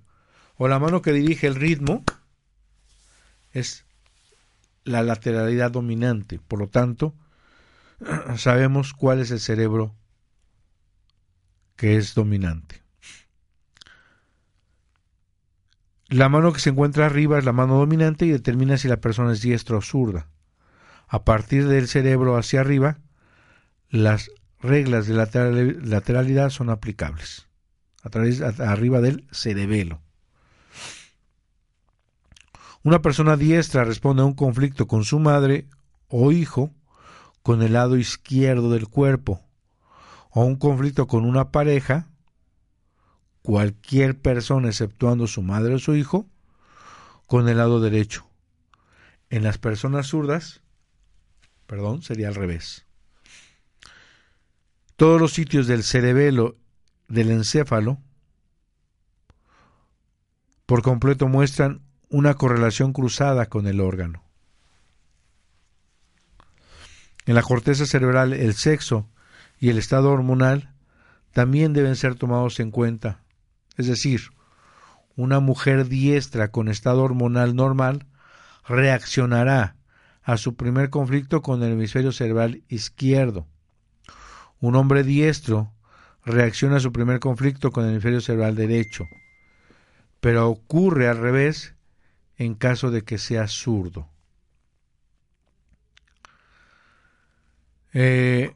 o 0.57 0.69
la 0.69 0.79
mano 0.79 1.03
que 1.03 1.13
dirige 1.13 1.49
el 1.49 1.57
ritmo 1.57 2.05
es 3.51 3.85
la 4.85 5.03
lateralidad 5.03 5.73
dominante. 5.73 6.39
Por 6.39 6.61
lo 6.61 6.69
tanto, 6.69 7.17
sabemos 8.37 8.93
cuál 8.93 9.21
es 9.21 9.31
el 9.31 9.41
cerebro 9.41 9.95
que 11.77 11.97
es 11.97 12.15
dominante. 12.15 12.83
La 16.09 16.29
mano 16.29 16.53
que 16.53 16.61
se 16.61 16.71
encuentra 16.71 17.07
arriba 17.07 17.39
es 17.39 17.45
la 17.45 17.53
mano 17.53 17.79
dominante 17.79 18.27
y 18.27 18.31
determina 18.31 18.77
si 18.77 18.89
la 18.89 19.01
persona 19.01 19.33
es 19.33 19.43
diestra 19.43 19.77
o 19.77 19.81
zurda. 19.81 20.29
A 21.07 21.25
partir 21.25 21.69
del 21.69 21.89
cerebro 21.89 22.37
hacia 22.37 22.61
arriba, 22.61 22.99
las 23.89 24.31
reglas 24.61 25.07
de 25.07 25.15
lateralidad 25.15 26.51
son 26.51 26.69
aplicables. 26.69 27.47
A 28.03 28.11
través, 28.11 28.41
arriba 28.41 29.01
del 29.01 29.27
cerebelo. 29.31 30.01
Una 32.83 33.03
persona 33.03 33.37
diestra 33.37 33.85
responde 33.85 34.23
a 34.23 34.27
un 34.27 34.35
conflicto 34.35 34.87
con 34.87 35.05
su 35.05 35.19
madre 35.19 35.69
o 36.09 36.33
hijo 36.33 36.73
con 37.43 37.63
el 37.63 37.73
lado 37.73 37.97
izquierdo 37.97 38.71
del 38.71 38.89
cuerpo, 38.89 39.41
o 40.31 40.45
un 40.45 40.57
conflicto 40.57 41.07
con 41.07 41.25
una 41.25 41.51
pareja, 41.51 42.09
cualquier 43.43 44.21
persona 44.21 44.69
exceptuando 44.69 45.27
su 45.27 45.43
madre 45.43 45.75
o 45.75 45.79
su 45.79 45.95
hijo, 45.95 46.27
con 47.27 47.49
el 47.49 47.59
lado 47.59 47.81
derecho. 47.81 48.27
En 49.31 49.43
las 49.43 49.59
personas 49.59 50.09
zurdas, 50.09 50.63
perdón, 51.67 52.03
sería 52.03 52.29
al 52.29 52.35
revés. 52.35 52.87
Todos 54.97 55.21
los 55.21 55.33
sitios 55.33 55.67
del 55.67 55.83
cerebelo 55.83 56.59
del 57.09 57.31
encéfalo 57.31 57.99
por 60.67 60.83
completo 60.83 61.27
muestran 61.27 61.83
una 62.09 62.35
correlación 62.35 62.93
cruzada 62.93 63.47
con 63.47 63.67
el 63.67 63.81
órgano. 63.81 64.30
En 67.27 67.35
la 67.35 67.43
corteza 67.43 67.87
cerebral 67.87 68.33
el 68.33 68.55
sexo 68.55 69.09
y 69.59 69.69
el 69.69 69.79
estado 69.79 70.11
hormonal 70.11 70.73
también 71.33 71.73
deben 71.73 71.97
ser 71.97 72.15
tomados 72.15 72.61
en 72.61 72.71
cuenta. 72.71 73.23
Es 73.77 73.87
decir, 73.87 74.31
una 75.17 75.41
mujer 75.41 75.89
diestra 75.89 76.51
con 76.51 76.69
estado 76.69 77.03
hormonal 77.03 77.55
normal 77.55 78.07
reaccionará 78.67 79.77
a 80.23 80.37
su 80.37 80.57
primer 80.57 80.91
conflicto 80.91 81.43
con 81.43 81.63
el 81.63 81.73
hemisferio 81.73 82.13
cerebral 82.13 82.63
izquierdo. 82.69 83.47
Un 84.61 84.77
hombre 84.77 85.03
diestro 85.03 85.73
reacciona 86.25 86.77
a 86.77 86.81
su 86.81 86.93
primer 86.93 87.21
conflicto 87.21 87.71
con 87.71 87.85
el 87.85 87.93
hemisferio 87.93 88.21
cerebral 88.21 88.55
derecho, 88.55 89.05
pero 90.21 90.49
ocurre 90.49 91.09
al 91.09 91.19
revés 91.19 91.75
en 92.37 92.55
caso 92.55 92.91
de 92.91 93.03
que 93.03 93.19
sea 93.19 93.49
zurdo. 93.49 94.09
Eh, 97.93 98.53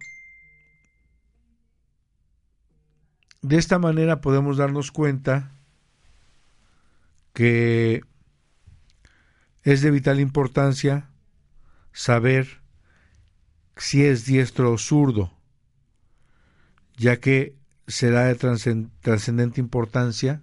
de 3.43 3.57
esta 3.57 3.78
manera 3.78 4.20
podemos 4.20 4.57
darnos 4.57 4.91
cuenta 4.93 5.53
que 7.32 8.03
es 9.62 9.82
de 9.82 9.91
vital 9.91 10.20
importancia 10.20 11.11
saber 11.93 12.62
si 13.76 14.05
es 14.05 14.24
diestro 14.24 14.72
o 14.72 14.78
zurdo, 14.78 15.32
ya 16.97 17.18
que 17.18 17.57
será 17.87 18.24
de 18.24 18.37
trascendente 19.01 19.61
importancia 19.61 20.43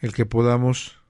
el 0.00 0.12
que 0.12 0.26
podamos 0.26 1.01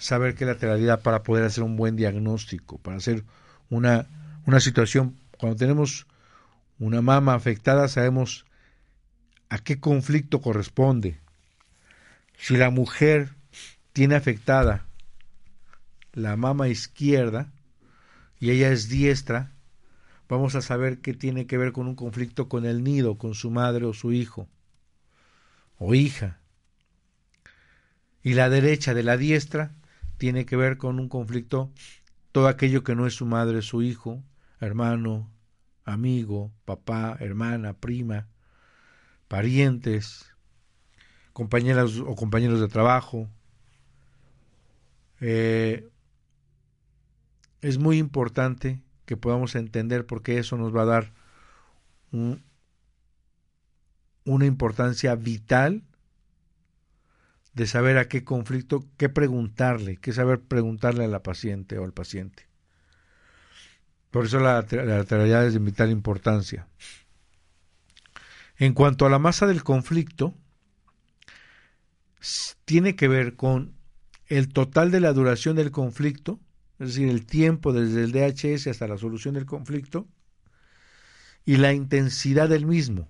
saber 0.00 0.34
qué 0.34 0.46
lateralidad 0.46 1.02
para 1.02 1.22
poder 1.22 1.44
hacer 1.44 1.62
un 1.62 1.76
buen 1.76 1.94
diagnóstico, 1.94 2.78
para 2.78 2.96
hacer 2.96 3.22
una, 3.68 4.06
una 4.46 4.58
situación, 4.58 5.16
cuando 5.38 5.56
tenemos 5.56 6.06
una 6.78 7.02
mama 7.02 7.34
afectada 7.34 7.86
sabemos 7.86 8.46
a 9.50 9.58
qué 9.58 9.78
conflicto 9.78 10.40
corresponde. 10.40 11.18
Si 12.38 12.56
la 12.56 12.70
mujer 12.70 13.34
tiene 13.92 14.14
afectada 14.14 14.86
la 16.12 16.36
mama 16.36 16.68
izquierda 16.68 17.52
y 18.38 18.50
ella 18.50 18.72
es 18.72 18.88
diestra, 18.88 19.52
vamos 20.28 20.54
a 20.54 20.62
saber 20.62 20.98
que 20.98 21.12
tiene 21.12 21.46
que 21.46 21.58
ver 21.58 21.72
con 21.72 21.86
un 21.86 21.94
conflicto 21.94 22.48
con 22.48 22.64
el 22.64 22.82
nido, 22.82 23.18
con 23.18 23.34
su 23.34 23.50
madre 23.50 23.84
o 23.84 23.92
su 23.92 24.12
hijo 24.12 24.48
o 25.78 25.94
hija. 25.94 26.38
Y 28.22 28.34
la 28.34 28.48
derecha 28.48 28.94
de 28.94 29.02
la 29.02 29.16
diestra 29.18 29.72
tiene 30.20 30.44
que 30.44 30.54
ver 30.54 30.76
con 30.76 31.00
un 31.00 31.08
conflicto, 31.08 31.72
todo 32.30 32.46
aquello 32.46 32.84
que 32.84 32.94
no 32.94 33.06
es 33.06 33.14
su 33.14 33.24
madre, 33.24 33.62
su 33.62 33.80
hijo, 33.80 34.22
hermano, 34.60 35.32
amigo, 35.86 36.52
papá, 36.66 37.16
hermana, 37.20 37.72
prima, 37.72 38.28
parientes, 39.28 40.30
compañeras 41.32 41.96
o 41.96 42.16
compañeros 42.16 42.60
de 42.60 42.68
trabajo, 42.68 43.30
eh, 45.22 45.88
es 47.62 47.78
muy 47.78 47.96
importante 47.96 48.82
que 49.06 49.16
podamos 49.16 49.54
entender 49.54 50.04
porque 50.04 50.36
eso 50.36 50.58
nos 50.58 50.76
va 50.76 50.82
a 50.82 50.84
dar 50.84 51.12
una 54.26 54.44
importancia 54.44 55.14
vital 55.14 55.82
de 57.52 57.66
saber 57.66 57.98
a 57.98 58.08
qué 58.08 58.24
conflicto, 58.24 58.84
qué 58.96 59.08
preguntarle, 59.08 59.96
qué 59.96 60.12
saber 60.12 60.40
preguntarle 60.40 61.04
a 61.04 61.08
la 61.08 61.22
paciente 61.22 61.78
o 61.78 61.84
al 61.84 61.92
paciente. 61.92 62.48
Por 64.10 64.26
eso 64.26 64.40
la, 64.40 64.66
la 64.70 64.84
lateralidad 64.84 65.46
es 65.46 65.54
de 65.54 65.58
vital 65.60 65.90
importancia. 65.90 66.68
En 68.56 68.74
cuanto 68.74 69.06
a 69.06 69.10
la 69.10 69.18
masa 69.18 69.46
del 69.46 69.62
conflicto, 69.62 70.34
tiene 72.64 72.96
que 72.96 73.08
ver 73.08 73.36
con 73.36 73.74
el 74.26 74.52
total 74.52 74.90
de 74.90 75.00
la 75.00 75.12
duración 75.12 75.56
del 75.56 75.70
conflicto, 75.70 76.40
es 76.78 76.88
decir, 76.88 77.08
el 77.08 77.26
tiempo 77.26 77.72
desde 77.72 78.04
el 78.04 78.12
DHS 78.12 78.68
hasta 78.68 78.86
la 78.86 78.98
solución 78.98 79.34
del 79.34 79.46
conflicto, 79.46 80.06
y 81.44 81.56
la 81.56 81.72
intensidad 81.72 82.48
del 82.48 82.66
mismo. 82.66 83.08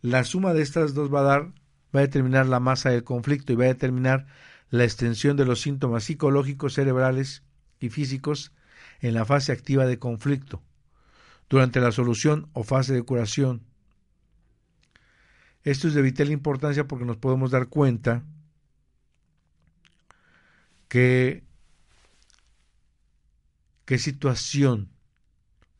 La 0.00 0.24
suma 0.24 0.52
de 0.52 0.62
estas 0.62 0.94
dos 0.94 1.12
va 1.12 1.20
a 1.20 1.22
dar, 1.22 1.52
va 1.94 2.00
a 2.00 2.02
determinar 2.02 2.46
la 2.46 2.60
masa 2.60 2.90
del 2.90 3.04
conflicto 3.04 3.52
y 3.52 3.56
va 3.56 3.64
a 3.64 3.68
determinar 3.68 4.26
la 4.70 4.84
extensión 4.84 5.36
de 5.36 5.44
los 5.44 5.60
síntomas 5.60 6.04
psicológicos, 6.04 6.74
cerebrales 6.74 7.42
y 7.78 7.90
físicos 7.90 8.52
en 9.00 9.14
la 9.14 9.24
fase 9.24 9.52
activa 9.52 9.86
de 9.86 9.98
conflicto, 9.98 10.62
durante 11.50 11.80
la 11.80 11.92
solución 11.92 12.48
o 12.54 12.64
fase 12.64 12.94
de 12.94 13.02
curación. 13.02 13.62
Esto 15.64 15.88
es 15.88 15.94
de 15.94 16.02
vital 16.02 16.30
importancia 16.30 16.88
porque 16.88 17.04
nos 17.04 17.18
podemos 17.18 17.50
dar 17.50 17.68
cuenta 17.68 18.24
qué, 20.88 21.44
qué 23.84 23.98
situación 23.98 24.90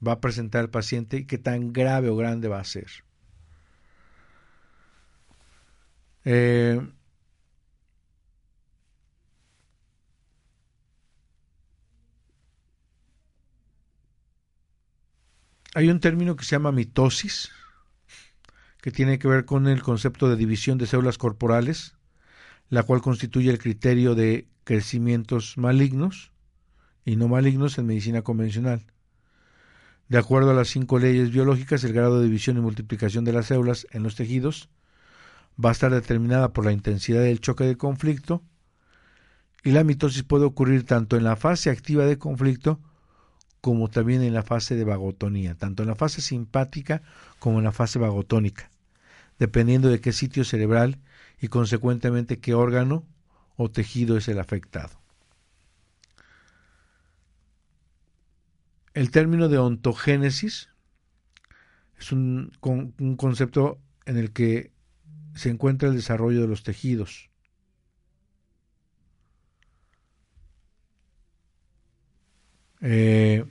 va 0.06 0.12
a 0.12 0.20
presentar 0.20 0.64
el 0.64 0.70
paciente 0.70 1.18
y 1.18 1.24
qué 1.26 1.38
tan 1.38 1.72
grave 1.72 2.10
o 2.10 2.16
grande 2.16 2.48
va 2.48 2.60
a 2.60 2.64
ser. 2.64 2.88
Eh, 6.24 6.80
hay 15.74 15.88
un 15.88 16.00
término 16.00 16.36
que 16.36 16.44
se 16.44 16.52
llama 16.56 16.72
mitosis, 16.72 17.50
que 18.80 18.90
tiene 18.90 19.18
que 19.18 19.28
ver 19.28 19.44
con 19.44 19.66
el 19.68 19.82
concepto 19.82 20.28
de 20.28 20.36
división 20.36 20.78
de 20.78 20.86
células 20.86 21.18
corporales, 21.18 21.96
la 22.68 22.82
cual 22.82 23.00
constituye 23.00 23.50
el 23.50 23.58
criterio 23.58 24.14
de 24.14 24.48
crecimientos 24.64 25.58
malignos 25.58 26.32
y 27.04 27.16
no 27.16 27.28
malignos 27.28 27.78
en 27.78 27.86
medicina 27.86 28.22
convencional. 28.22 28.86
De 30.08 30.18
acuerdo 30.18 30.50
a 30.50 30.54
las 30.54 30.68
cinco 30.68 30.98
leyes 30.98 31.30
biológicas, 31.30 31.84
el 31.84 31.92
grado 31.92 32.18
de 32.18 32.26
división 32.26 32.58
y 32.58 32.60
multiplicación 32.60 33.24
de 33.24 33.32
las 33.32 33.46
células 33.46 33.86
en 33.90 34.02
los 34.02 34.14
tejidos 34.14 34.68
va 35.62 35.70
a 35.70 35.72
estar 35.72 35.92
determinada 35.92 36.52
por 36.52 36.64
la 36.64 36.72
intensidad 36.72 37.22
del 37.22 37.40
choque 37.40 37.64
de 37.64 37.76
conflicto 37.76 38.42
y 39.64 39.70
la 39.70 39.84
mitosis 39.84 40.22
puede 40.22 40.44
ocurrir 40.44 40.84
tanto 40.84 41.16
en 41.16 41.24
la 41.24 41.36
fase 41.36 41.70
activa 41.70 42.04
de 42.04 42.18
conflicto 42.18 42.80
como 43.60 43.88
también 43.88 44.22
en 44.22 44.34
la 44.34 44.42
fase 44.42 44.74
de 44.74 44.84
vagotonía, 44.84 45.54
tanto 45.54 45.84
en 45.84 45.88
la 45.88 45.94
fase 45.94 46.20
simpática 46.20 47.02
como 47.38 47.58
en 47.58 47.64
la 47.64 47.72
fase 47.72 48.00
vagotónica, 48.00 48.70
dependiendo 49.38 49.88
de 49.88 50.00
qué 50.00 50.12
sitio 50.12 50.44
cerebral 50.44 50.98
y 51.40 51.46
consecuentemente 51.48 52.40
qué 52.40 52.54
órgano 52.54 53.06
o 53.56 53.70
tejido 53.70 54.16
es 54.16 54.26
el 54.26 54.40
afectado. 54.40 55.00
El 58.94 59.10
término 59.10 59.48
de 59.48 59.58
ontogénesis 59.58 60.68
es 61.98 62.10
un, 62.10 62.52
un, 62.62 63.16
concepto 63.16 63.78
en 64.06 64.16
el 64.18 64.32
que 64.32 64.71
se 65.34 65.50
encuentra 65.50 65.88
el 65.88 65.94
desarrollo 65.94 66.42
de 66.42 66.48
los 66.48 66.62
tejidos. 66.62 67.30
Eh, 72.80 73.44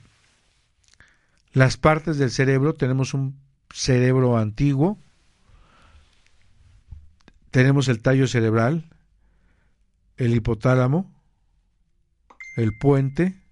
las 1.52 1.76
partes 1.76 2.18
del 2.18 2.30
cerebro, 2.30 2.74
tenemos 2.74 3.14
un 3.14 3.38
cerebro 3.70 4.36
antiguo, 4.36 4.98
tenemos 7.50 7.88
el 7.88 8.00
tallo 8.00 8.26
cerebral, 8.26 8.88
el 10.16 10.34
hipotálamo, 10.34 11.10
el 12.56 12.76
puente, 12.78 13.42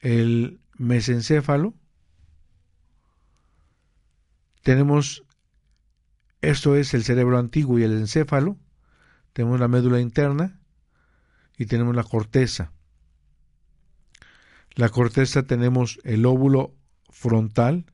el 0.00 0.60
mesencéfalo, 0.78 1.74
tenemos, 4.62 5.22
esto 6.40 6.76
es 6.76 6.94
el 6.94 7.04
cerebro 7.04 7.38
antiguo 7.38 7.78
y 7.78 7.84
el 7.84 7.92
encéfalo, 7.92 8.56
tenemos 9.32 9.60
la 9.60 9.68
médula 9.68 10.00
interna 10.00 10.60
y 11.56 11.66
tenemos 11.66 11.94
la 11.94 12.04
corteza. 12.04 12.72
La 14.74 14.88
corteza 14.88 15.42
tenemos 15.44 15.98
el 16.04 16.26
óvulo 16.26 16.74
frontal, 17.10 17.86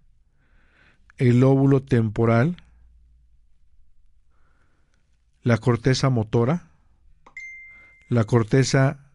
el 1.17 1.41
lóbulo 1.41 1.83
temporal, 1.83 2.57
la 5.43 5.59
corteza 5.59 6.11
motora, 6.11 6.71
la 8.09 8.25
corteza 8.25 9.13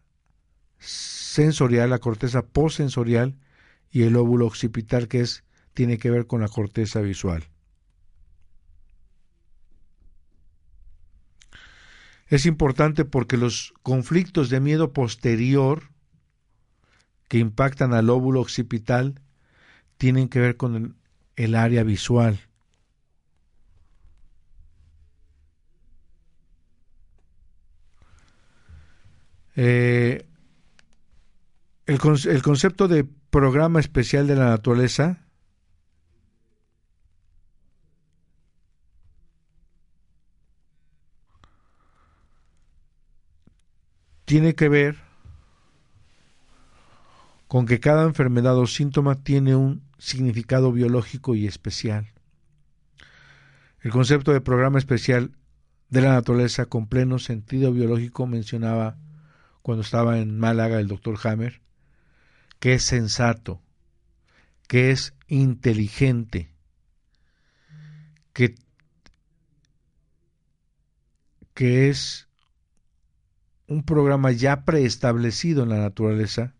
sensorial, 0.78 1.90
la 1.90 1.98
corteza 1.98 2.42
postsensorial 2.42 3.36
y 3.90 4.02
el 4.02 4.16
óvulo 4.16 4.46
occipital 4.46 5.08
que 5.08 5.20
es 5.20 5.44
tiene 5.74 5.98
que 5.98 6.10
ver 6.10 6.26
con 6.26 6.40
la 6.40 6.48
corteza 6.48 7.00
visual. 7.00 7.44
Es 12.28 12.44
importante 12.44 13.04
porque 13.04 13.36
los 13.38 13.72
conflictos 13.82 14.50
de 14.50 14.60
miedo 14.60 14.92
posterior 14.92 15.90
que 17.28 17.38
impactan 17.38 17.94
al 17.94 18.10
óvulo 18.10 18.40
occipital 18.40 19.20
tienen 19.96 20.28
que 20.28 20.40
ver 20.40 20.56
con 20.56 20.96
el, 21.36 21.54
área 21.54 21.82
visual. 21.82 22.40
Eh, 29.56 30.26
el, 31.86 31.98
el 32.28 32.42
concepto 32.42 32.88
de 32.88 33.04
programa 33.30 33.80
especial 33.80 34.26
de 34.26 34.36
la 34.36 34.50
naturaleza 34.50 35.27
tiene 44.28 44.54
que 44.54 44.68
ver 44.68 44.96
con 47.46 47.64
que 47.64 47.80
cada 47.80 48.04
enfermedad 48.04 48.58
o 48.58 48.66
síntoma 48.66 49.14
tiene 49.22 49.56
un 49.56 49.82
significado 49.96 50.70
biológico 50.70 51.34
y 51.34 51.46
especial. 51.46 52.12
El 53.80 53.90
concepto 53.90 54.34
de 54.34 54.42
programa 54.42 54.78
especial 54.78 55.32
de 55.88 56.02
la 56.02 56.12
naturaleza 56.12 56.66
con 56.66 56.88
pleno 56.88 57.18
sentido 57.18 57.72
biológico 57.72 58.26
mencionaba 58.26 58.98
cuando 59.62 59.80
estaba 59.80 60.18
en 60.18 60.38
Málaga 60.38 60.78
el 60.78 60.88
doctor 60.88 61.18
Hammer, 61.24 61.62
que 62.58 62.74
es 62.74 62.82
sensato, 62.82 63.62
que 64.66 64.90
es 64.90 65.14
inteligente, 65.26 66.50
que, 68.34 68.56
que 71.54 71.88
es 71.88 72.27
un 73.68 73.82
programa 73.82 74.32
ya 74.32 74.64
preestablecido 74.64 75.62
en 75.62 75.68
la 75.68 75.78
naturaleza 75.78 76.54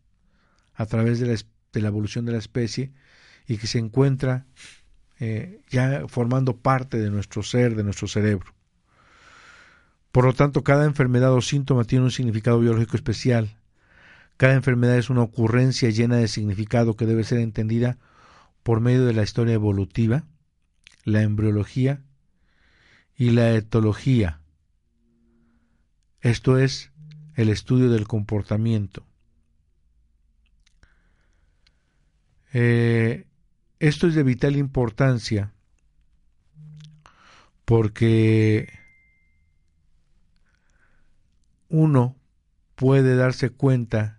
a 0.75 0.87
través 0.87 1.19
de 1.19 1.27
la, 1.81 1.89
evolución 1.89 2.25
de 2.27 2.33
la 2.33 2.39
especie 2.39 2.93
y 3.47 3.57
que 3.57 3.67
se 3.67 3.79
encuentra 3.79 4.47
eh, 5.19 5.61
ya 5.69 6.05
formando 6.07 6.59
parte 6.59 6.99
de 6.99 7.11
nuestro 7.11 7.43
ser, 7.43 7.75
de 7.75 7.83
nuestro 7.83 8.07
cerebro. 8.07 8.55
Por 10.13 10.25
lo 10.25 10.35
tanto, 10.35 10.63
cada 10.63 10.85
enfermedad 10.85 11.33
o 11.33 11.41
síntoma 11.41 11.85
tiene 11.85 12.05
un 12.05 12.11
significado 12.11 12.61
biológico 12.61 12.97
especial. 12.97 13.57
Cada 14.37 14.55
enfermedad 14.55 14.99
es 14.99 15.11
una 15.11 15.23
ocurrencia 15.23 15.91
llena 15.91 16.17
de 16.17 16.29
significado 16.29 16.95
que 16.97 17.07
debe 17.07 17.25
ser 17.25 17.39
entendida 17.39 17.99
por 18.63 18.81
medio 18.81 19.07
de 19.07 19.15
la 19.15 19.23
historia 19.23 19.55
evolutiva, 19.55 20.25
la 21.05 21.23
embriología 21.23 22.03
y 23.17 23.31
la 23.31 23.55
etología. 23.55 24.41
Esto 26.21 26.59
es 26.59 26.93
el 27.39 27.51
estudio 27.51 27.89
del 27.89 28.09
comportamiento. 28.09 29.07
Eh, 32.53 33.27
esto 33.79 34.09
es 34.09 34.17
de 34.17 34.25
vital 34.25 34.57
importancia 34.57 35.53
porque 37.65 38.69
uno 41.69 42.17
puede 42.75 43.15
darse 43.15 43.51
cuenta 43.51 44.19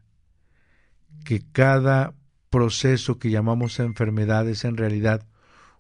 que 1.25 1.41
cada 1.51 2.13
proceso 2.49 3.19
que 3.19 3.31
llamamos 3.31 3.81
enfermedad 3.81 4.47
es 4.47 4.63
en 4.63 4.77
realidad 4.77 5.27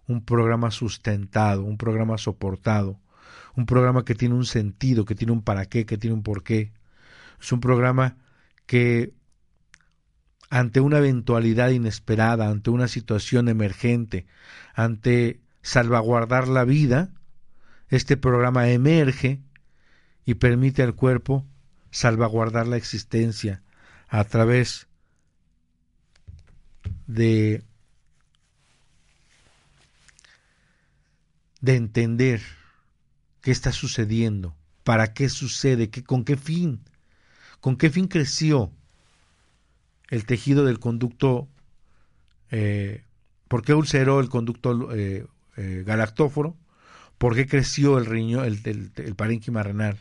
un 0.07 0.25
programa 0.25 0.71
sustentado, 0.71 1.63
un 1.63 1.77
programa 1.77 2.17
soportado, 2.17 2.99
un 3.55 3.65
programa 3.65 4.03
que 4.03 4.15
tiene 4.15 4.35
un 4.35 4.45
sentido, 4.45 5.05
que 5.05 5.15
tiene 5.15 5.31
un 5.31 5.41
para 5.41 5.67
qué, 5.67 5.85
que 5.85 5.97
tiene 5.97 6.15
un 6.15 6.23
por 6.23 6.43
qué. 6.43 6.73
Es 7.41 7.51
un 7.51 7.59
programa 7.59 8.17
que 8.65 9.13
ante 10.49 10.79
una 10.79 10.97
eventualidad 10.97 11.69
inesperada, 11.69 12.49
ante 12.49 12.69
una 12.69 12.87
situación 12.87 13.47
emergente, 13.49 14.25
ante 14.73 15.39
salvaguardar 15.61 16.47
la 16.47 16.63
vida, 16.63 17.11
este 17.89 18.17
programa 18.17 18.69
emerge 18.69 19.41
y 20.25 20.35
permite 20.35 20.83
al 20.83 20.95
cuerpo 20.95 21.45
salvaguardar 21.91 22.67
la 22.67 22.77
existencia 22.77 23.61
a 24.07 24.23
través 24.23 24.87
de 27.07 27.63
de 31.61 31.75
entender 31.75 32.41
qué 33.41 33.51
está 33.51 33.71
sucediendo, 33.71 34.55
para 34.83 35.13
qué 35.13 35.29
sucede, 35.29 35.89
qué, 35.89 36.03
con 36.03 36.23
qué 36.23 36.37
fin. 36.37 36.81
¿Con 37.59 37.75
qué 37.75 37.89
fin 37.89 38.07
creció 38.07 38.71
el 40.09 40.25
tejido 40.25 40.65
del 40.65 40.79
conducto? 40.79 41.47
Eh, 42.51 43.03
¿Por 43.47 43.63
qué 43.63 43.73
ulceró 43.73 44.19
el 44.19 44.29
conducto 44.29 44.93
eh, 44.93 45.25
eh, 45.57 45.83
galactóforo? 45.85 46.55
¿Por 47.17 47.35
qué 47.35 47.47
creció 47.47 47.97
el 47.97 48.05
riñón, 48.05 48.45
el, 48.45 49.15
parénquima 49.15 49.61
renal? 49.61 49.99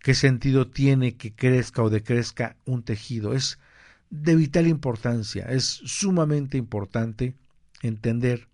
¿Qué 0.00 0.14
sentido 0.14 0.68
tiene 0.68 1.16
que 1.16 1.32
crezca 1.32 1.82
o 1.82 1.90
decrezca 1.90 2.56
un 2.66 2.82
tejido? 2.82 3.32
Es 3.32 3.58
de 4.10 4.36
vital 4.36 4.66
importancia, 4.66 5.46
es 5.46 5.64
sumamente 5.64 6.58
importante 6.58 7.34
entender 7.82 8.48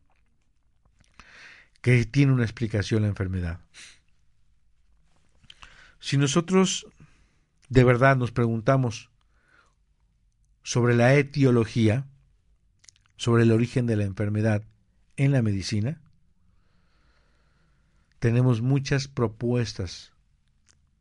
que 1.80 2.04
tiene 2.06 2.32
una 2.32 2.44
explicación 2.44 3.02
la 3.02 3.08
enfermedad. 3.08 3.60
Si 5.98 6.16
nosotros 6.16 6.86
de 7.68 7.84
verdad 7.84 8.16
nos 8.16 8.32
preguntamos 8.32 9.10
sobre 10.62 10.94
la 10.94 11.14
etiología, 11.14 12.06
sobre 13.16 13.44
el 13.44 13.52
origen 13.52 13.86
de 13.86 13.96
la 13.96 14.04
enfermedad 14.04 14.64
en 15.16 15.32
la 15.32 15.42
medicina, 15.42 16.00
tenemos 18.18 18.62
muchas 18.62 19.06
propuestas, 19.06 20.12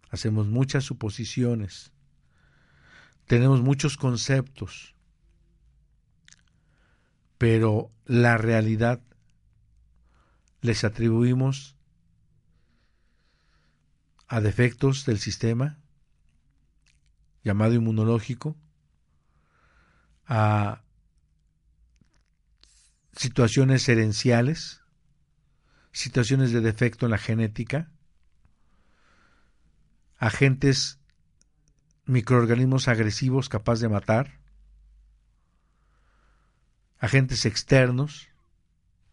hacemos 0.09 0.47
muchas 0.47 0.84
suposiciones, 0.84 1.93
tenemos 3.28 3.61
muchos 3.61 3.95
conceptos, 3.95 4.93
pero 7.38 7.91
la 8.05 8.38
realidad 8.38 9.01
les 10.61 10.84
atribuimos 10.84 11.76
a 14.28 14.41
defectos 14.41 15.05
del 15.05 15.20
sistema, 15.20 15.82
llamado 17.43 17.73
inmunológico, 17.73 18.55
a 20.25 20.81
situaciones 23.15 23.87
herenciales, 23.89 24.81
situaciones 25.91 26.51
de 26.51 26.61
defecto 26.61 27.05
en 27.05 27.11
la 27.11 27.17
genética, 27.17 27.91
agentes, 30.17 30.99
microorganismos 32.05 32.87
agresivos 32.87 33.49
capaces 33.49 33.81
de 33.81 33.89
matar, 33.89 34.39
agentes 36.99 37.45
externos, 37.45 38.29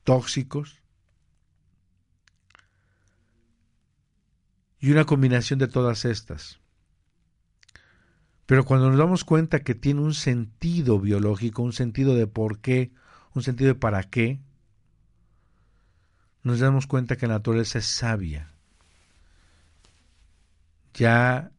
tóxicos, 0.04 0.80
y 4.78 4.90
una 4.90 5.04
combinación 5.04 5.58
de 5.58 5.68
todas 5.68 6.04
estas. 6.04 6.59
Pero 8.50 8.64
cuando 8.64 8.88
nos 8.88 8.98
damos 8.98 9.22
cuenta 9.22 9.60
que 9.60 9.76
tiene 9.76 10.00
un 10.00 10.12
sentido 10.12 10.98
biológico, 10.98 11.62
un 11.62 11.72
sentido 11.72 12.16
de 12.16 12.26
por 12.26 12.58
qué, 12.58 12.90
un 13.32 13.44
sentido 13.44 13.68
de 13.68 13.74
para 13.76 14.02
qué, 14.02 14.40
nos 16.42 16.58
damos 16.58 16.88
cuenta 16.88 17.14
que 17.14 17.28
la 17.28 17.34
naturaleza 17.34 17.78
es 17.78 17.84
sabia. 17.84 18.52
Ya 20.94 21.52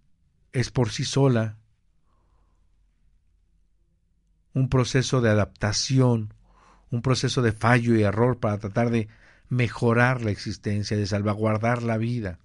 es 0.52 0.70
por 0.70 0.90
sí 0.90 1.06
sola 1.06 1.58
un 4.54 4.68
proceso 4.68 5.22
de 5.22 5.30
adaptación, 5.30 6.34
un 6.90 7.02
proceso 7.02 7.42
de 7.42 7.54
fallo 7.54 7.96
y 7.96 8.04
error 8.04 8.38
para 8.38 8.58
tratar 8.58 8.90
de 8.90 9.08
mejorar 9.48 10.24
la 10.24 10.32
existencia, 10.32 10.98
de 10.98 11.08
salvaguardar 11.08 11.84
la 11.84 11.96
vida. 11.96 12.38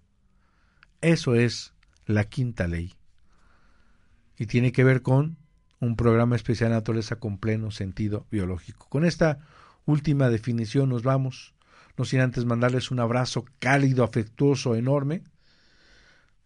Eso 1.01 1.35
es 1.35 1.75
la 2.07 2.23
quinta 2.23 2.69
ley 2.69 2.96
y 4.39 4.47
tiene 4.47 4.73
que 4.73 4.85
ver 4.85 5.03
con 5.03 5.39
un 5.81 5.97
programa 5.97 6.37
especial 6.37 6.71
de 6.71 6.77
naturaleza 6.77 7.17
con 7.17 7.39
pleno 7.39 7.71
sentido 7.71 8.27
biológico. 8.31 8.89
Con 8.89 9.05
esta 9.05 9.39
última 9.85 10.29
definición 10.29 10.89
nos 10.89 11.03
vamos, 11.03 11.55
no 11.97 12.05
sin 12.05 12.21
antes 12.21 12.45
mandarles 12.45 12.91
un 12.91 13.01
abrazo 13.01 13.45
cálido, 13.59 14.05
afectuoso, 14.05 14.75
enorme, 14.75 15.23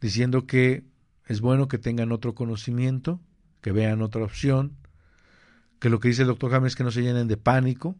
diciendo 0.00 0.46
que 0.46 0.84
es 1.26 1.40
bueno 1.40 1.68
que 1.68 1.78
tengan 1.78 2.12
otro 2.12 2.34
conocimiento, 2.34 3.20
que 3.60 3.72
vean 3.72 4.02
otra 4.02 4.24
opción, 4.24 4.76
que 5.78 5.90
lo 5.90 6.00
que 6.00 6.08
dice 6.08 6.22
el 6.22 6.28
doctor 6.28 6.50
James 6.50 6.72
es 6.72 6.76
que 6.76 6.84
no 6.84 6.90
se 6.90 7.02
llenen 7.02 7.28
de 7.28 7.36
pánico. 7.36 7.96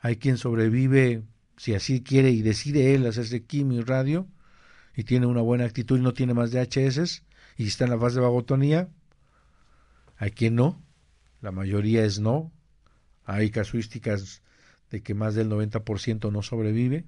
Hay 0.00 0.16
quien 0.16 0.36
sobrevive, 0.36 1.24
si 1.56 1.74
así 1.74 2.02
quiere 2.02 2.30
y 2.30 2.42
decide 2.42 2.94
él 2.94 3.06
hacerse 3.06 3.44
quimio 3.44 3.80
y 3.80 3.84
radio, 3.84 4.26
y 4.94 5.04
tiene 5.04 5.26
una 5.26 5.40
buena 5.40 5.64
actitud 5.64 5.98
y 5.98 6.02
no 6.02 6.12
tiene 6.12 6.34
más 6.34 6.52
DHS 6.52 7.25
y 7.56 7.66
está 7.66 7.84
en 7.84 7.90
la 7.90 7.98
fase 7.98 8.16
de 8.16 8.22
vagotonía, 8.22 8.88
hay 10.16 10.30
quien 10.30 10.54
no, 10.54 10.82
la 11.40 11.52
mayoría 11.52 12.04
es 12.04 12.18
no, 12.18 12.52
hay 13.24 13.50
casuísticas 13.50 14.42
de 14.90 15.02
que 15.02 15.14
más 15.14 15.34
del 15.34 15.50
90% 15.50 16.30
no 16.32 16.42
sobrevive, 16.42 17.04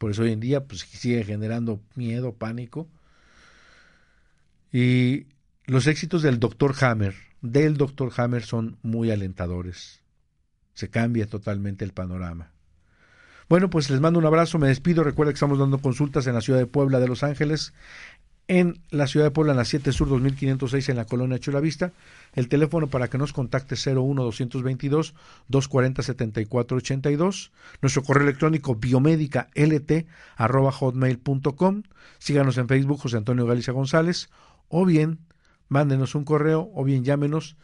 por 0.00 0.12
eso 0.12 0.22
hoy 0.22 0.32
en 0.32 0.40
día 0.40 0.64
pues 0.64 0.80
sigue 0.80 1.22
generando 1.24 1.82
miedo, 1.94 2.34
pánico. 2.34 2.88
Y 4.72 5.26
los 5.66 5.86
éxitos 5.86 6.22
del 6.22 6.40
Dr. 6.40 6.74
Hammer, 6.80 7.14
del 7.42 7.76
Dr. 7.76 8.10
Hammer 8.16 8.42
son 8.42 8.78
muy 8.82 9.10
alentadores. 9.10 10.00
Se 10.72 10.88
cambia 10.88 11.26
totalmente 11.26 11.84
el 11.84 11.92
panorama. 11.92 12.50
Bueno, 13.50 13.68
pues 13.68 13.90
les 13.90 14.00
mando 14.00 14.18
un 14.18 14.24
abrazo, 14.24 14.58
me 14.58 14.68
despido. 14.68 15.04
Recuerda 15.04 15.32
que 15.32 15.36
estamos 15.36 15.58
dando 15.58 15.78
consultas 15.78 16.26
en 16.26 16.34
la 16.34 16.40
ciudad 16.40 16.60
de 16.60 16.66
Puebla 16.66 16.98
de 16.98 17.08
Los 17.08 17.22
Ángeles, 17.22 17.74
en 18.50 18.80
la 18.90 19.06
ciudad 19.06 19.26
de 19.26 19.30
Puebla, 19.30 19.52
en 19.52 19.58
la 19.58 19.64
7 19.64 19.92
Sur 19.92 20.08
2506, 20.08 20.88
en 20.88 20.96
la 20.96 21.04
colonia 21.04 21.38
Chulavista. 21.38 21.92
El 22.34 22.48
teléfono 22.48 22.88
para 22.88 23.08
que 23.08 23.16
nos 23.16 23.32
contacte 23.32 23.76
01 23.76 24.24
222 24.24 25.14
240 25.46 26.02
7482. 26.02 27.52
Nuestro 27.80 28.02
correo 28.02 28.24
electrónico 28.24 28.74
biomédica 28.74 29.46
lt 29.54 30.04
hotmail.com. 30.36 31.84
Síganos 32.18 32.58
en 32.58 32.66
Facebook 32.66 32.98
José 32.98 33.18
Antonio 33.18 33.46
Galicia 33.46 33.72
González 33.72 34.30
o 34.68 34.84
bien 34.84 35.20
mándenos 35.68 36.16
un 36.16 36.24
correo 36.24 36.72
o 36.74 36.82
bien 36.82 37.04
llámenos 37.04 37.56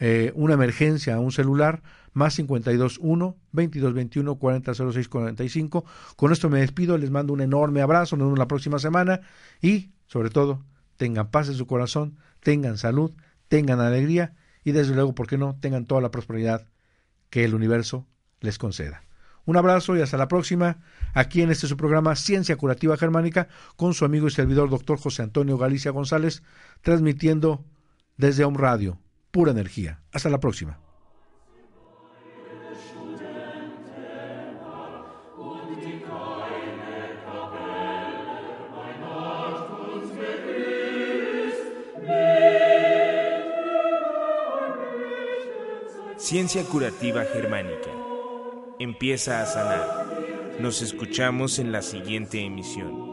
eh, 0.00 0.32
una 0.34 0.54
emergencia 0.54 1.14
a 1.14 1.20
un 1.20 1.30
celular 1.30 1.82
más 2.14 2.34
521 2.34 3.36
2221 3.52 4.34
4006 4.34 5.08
45. 5.08 5.84
Con 6.16 6.32
esto 6.32 6.50
me 6.50 6.58
despido, 6.58 6.98
les 6.98 7.12
mando 7.12 7.32
un 7.32 7.42
enorme 7.42 7.80
abrazo, 7.80 8.16
nos 8.16 8.26
vemos 8.26 8.40
la 8.40 8.48
próxima 8.48 8.80
semana 8.80 9.20
y 9.60 9.92
sobre 10.12 10.28
todo 10.28 10.62
tengan 10.98 11.30
paz 11.30 11.48
en 11.48 11.54
su 11.54 11.66
corazón, 11.66 12.18
tengan 12.40 12.76
salud, 12.76 13.12
tengan 13.48 13.80
alegría 13.80 14.34
y 14.62 14.72
desde 14.72 14.94
luego, 14.94 15.14
¿por 15.14 15.26
qué 15.26 15.38
no?, 15.38 15.56
tengan 15.58 15.86
toda 15.86 16.02
la 16.02 16.10
prosperidad 16.10 16.68
que 17.30 17.44
el 17.44 17.54
universo 17.54 18.06
les 18.40 18.58
conceda. 18.58 19.04
Un 19.46 19.56
abrazo 19.56 19.96
y 19.96 20.02
hasta 20.02 20.18
la 20.18 20.28
próxima, 20.28 20.80
aquí 21.14 21.40
en 21.40 21.50
este 21.50 21.66
su 21.66 21.78
programa 21.78 22.14
Ciencia 22.14 22.56
Curativa 22.56 22.98
Germánica, 22.98 23.48
con 23.76 23.94
su 23.94 24.04
amigo 24.04 24.26
y 24.26 24.30
servidor 24.30 24.68
doctor 24.68 24.98
José 24.98 25.22
Antonio 25.22 25.56
Galicia 25.56 25.92
González, 25.92 26.42
transmitiendo 26.82 27.64
desde 28.18 28.44
Home 28.44 28.58
Radio, 28.58 29.00
pura 29.30 29.52
energía. 29.52 30.02
Hasta 30.12 30.28
la 30.28 30.40
próxima. 30.40 30.78
Ciencia 46.32 46.64
Curativa 46.64 47.26
Germánica. 47.26 47.90
Empieza 48.78 49.42
a 49.42 49.44
sanar. 49.44 50.56
Nos 50.60 50.80
escuchamos 50.80 51.58
en 51.58 51.72
la 51.72 51.82
siguiente 51.82 52.40
emisión. 52.40 53.11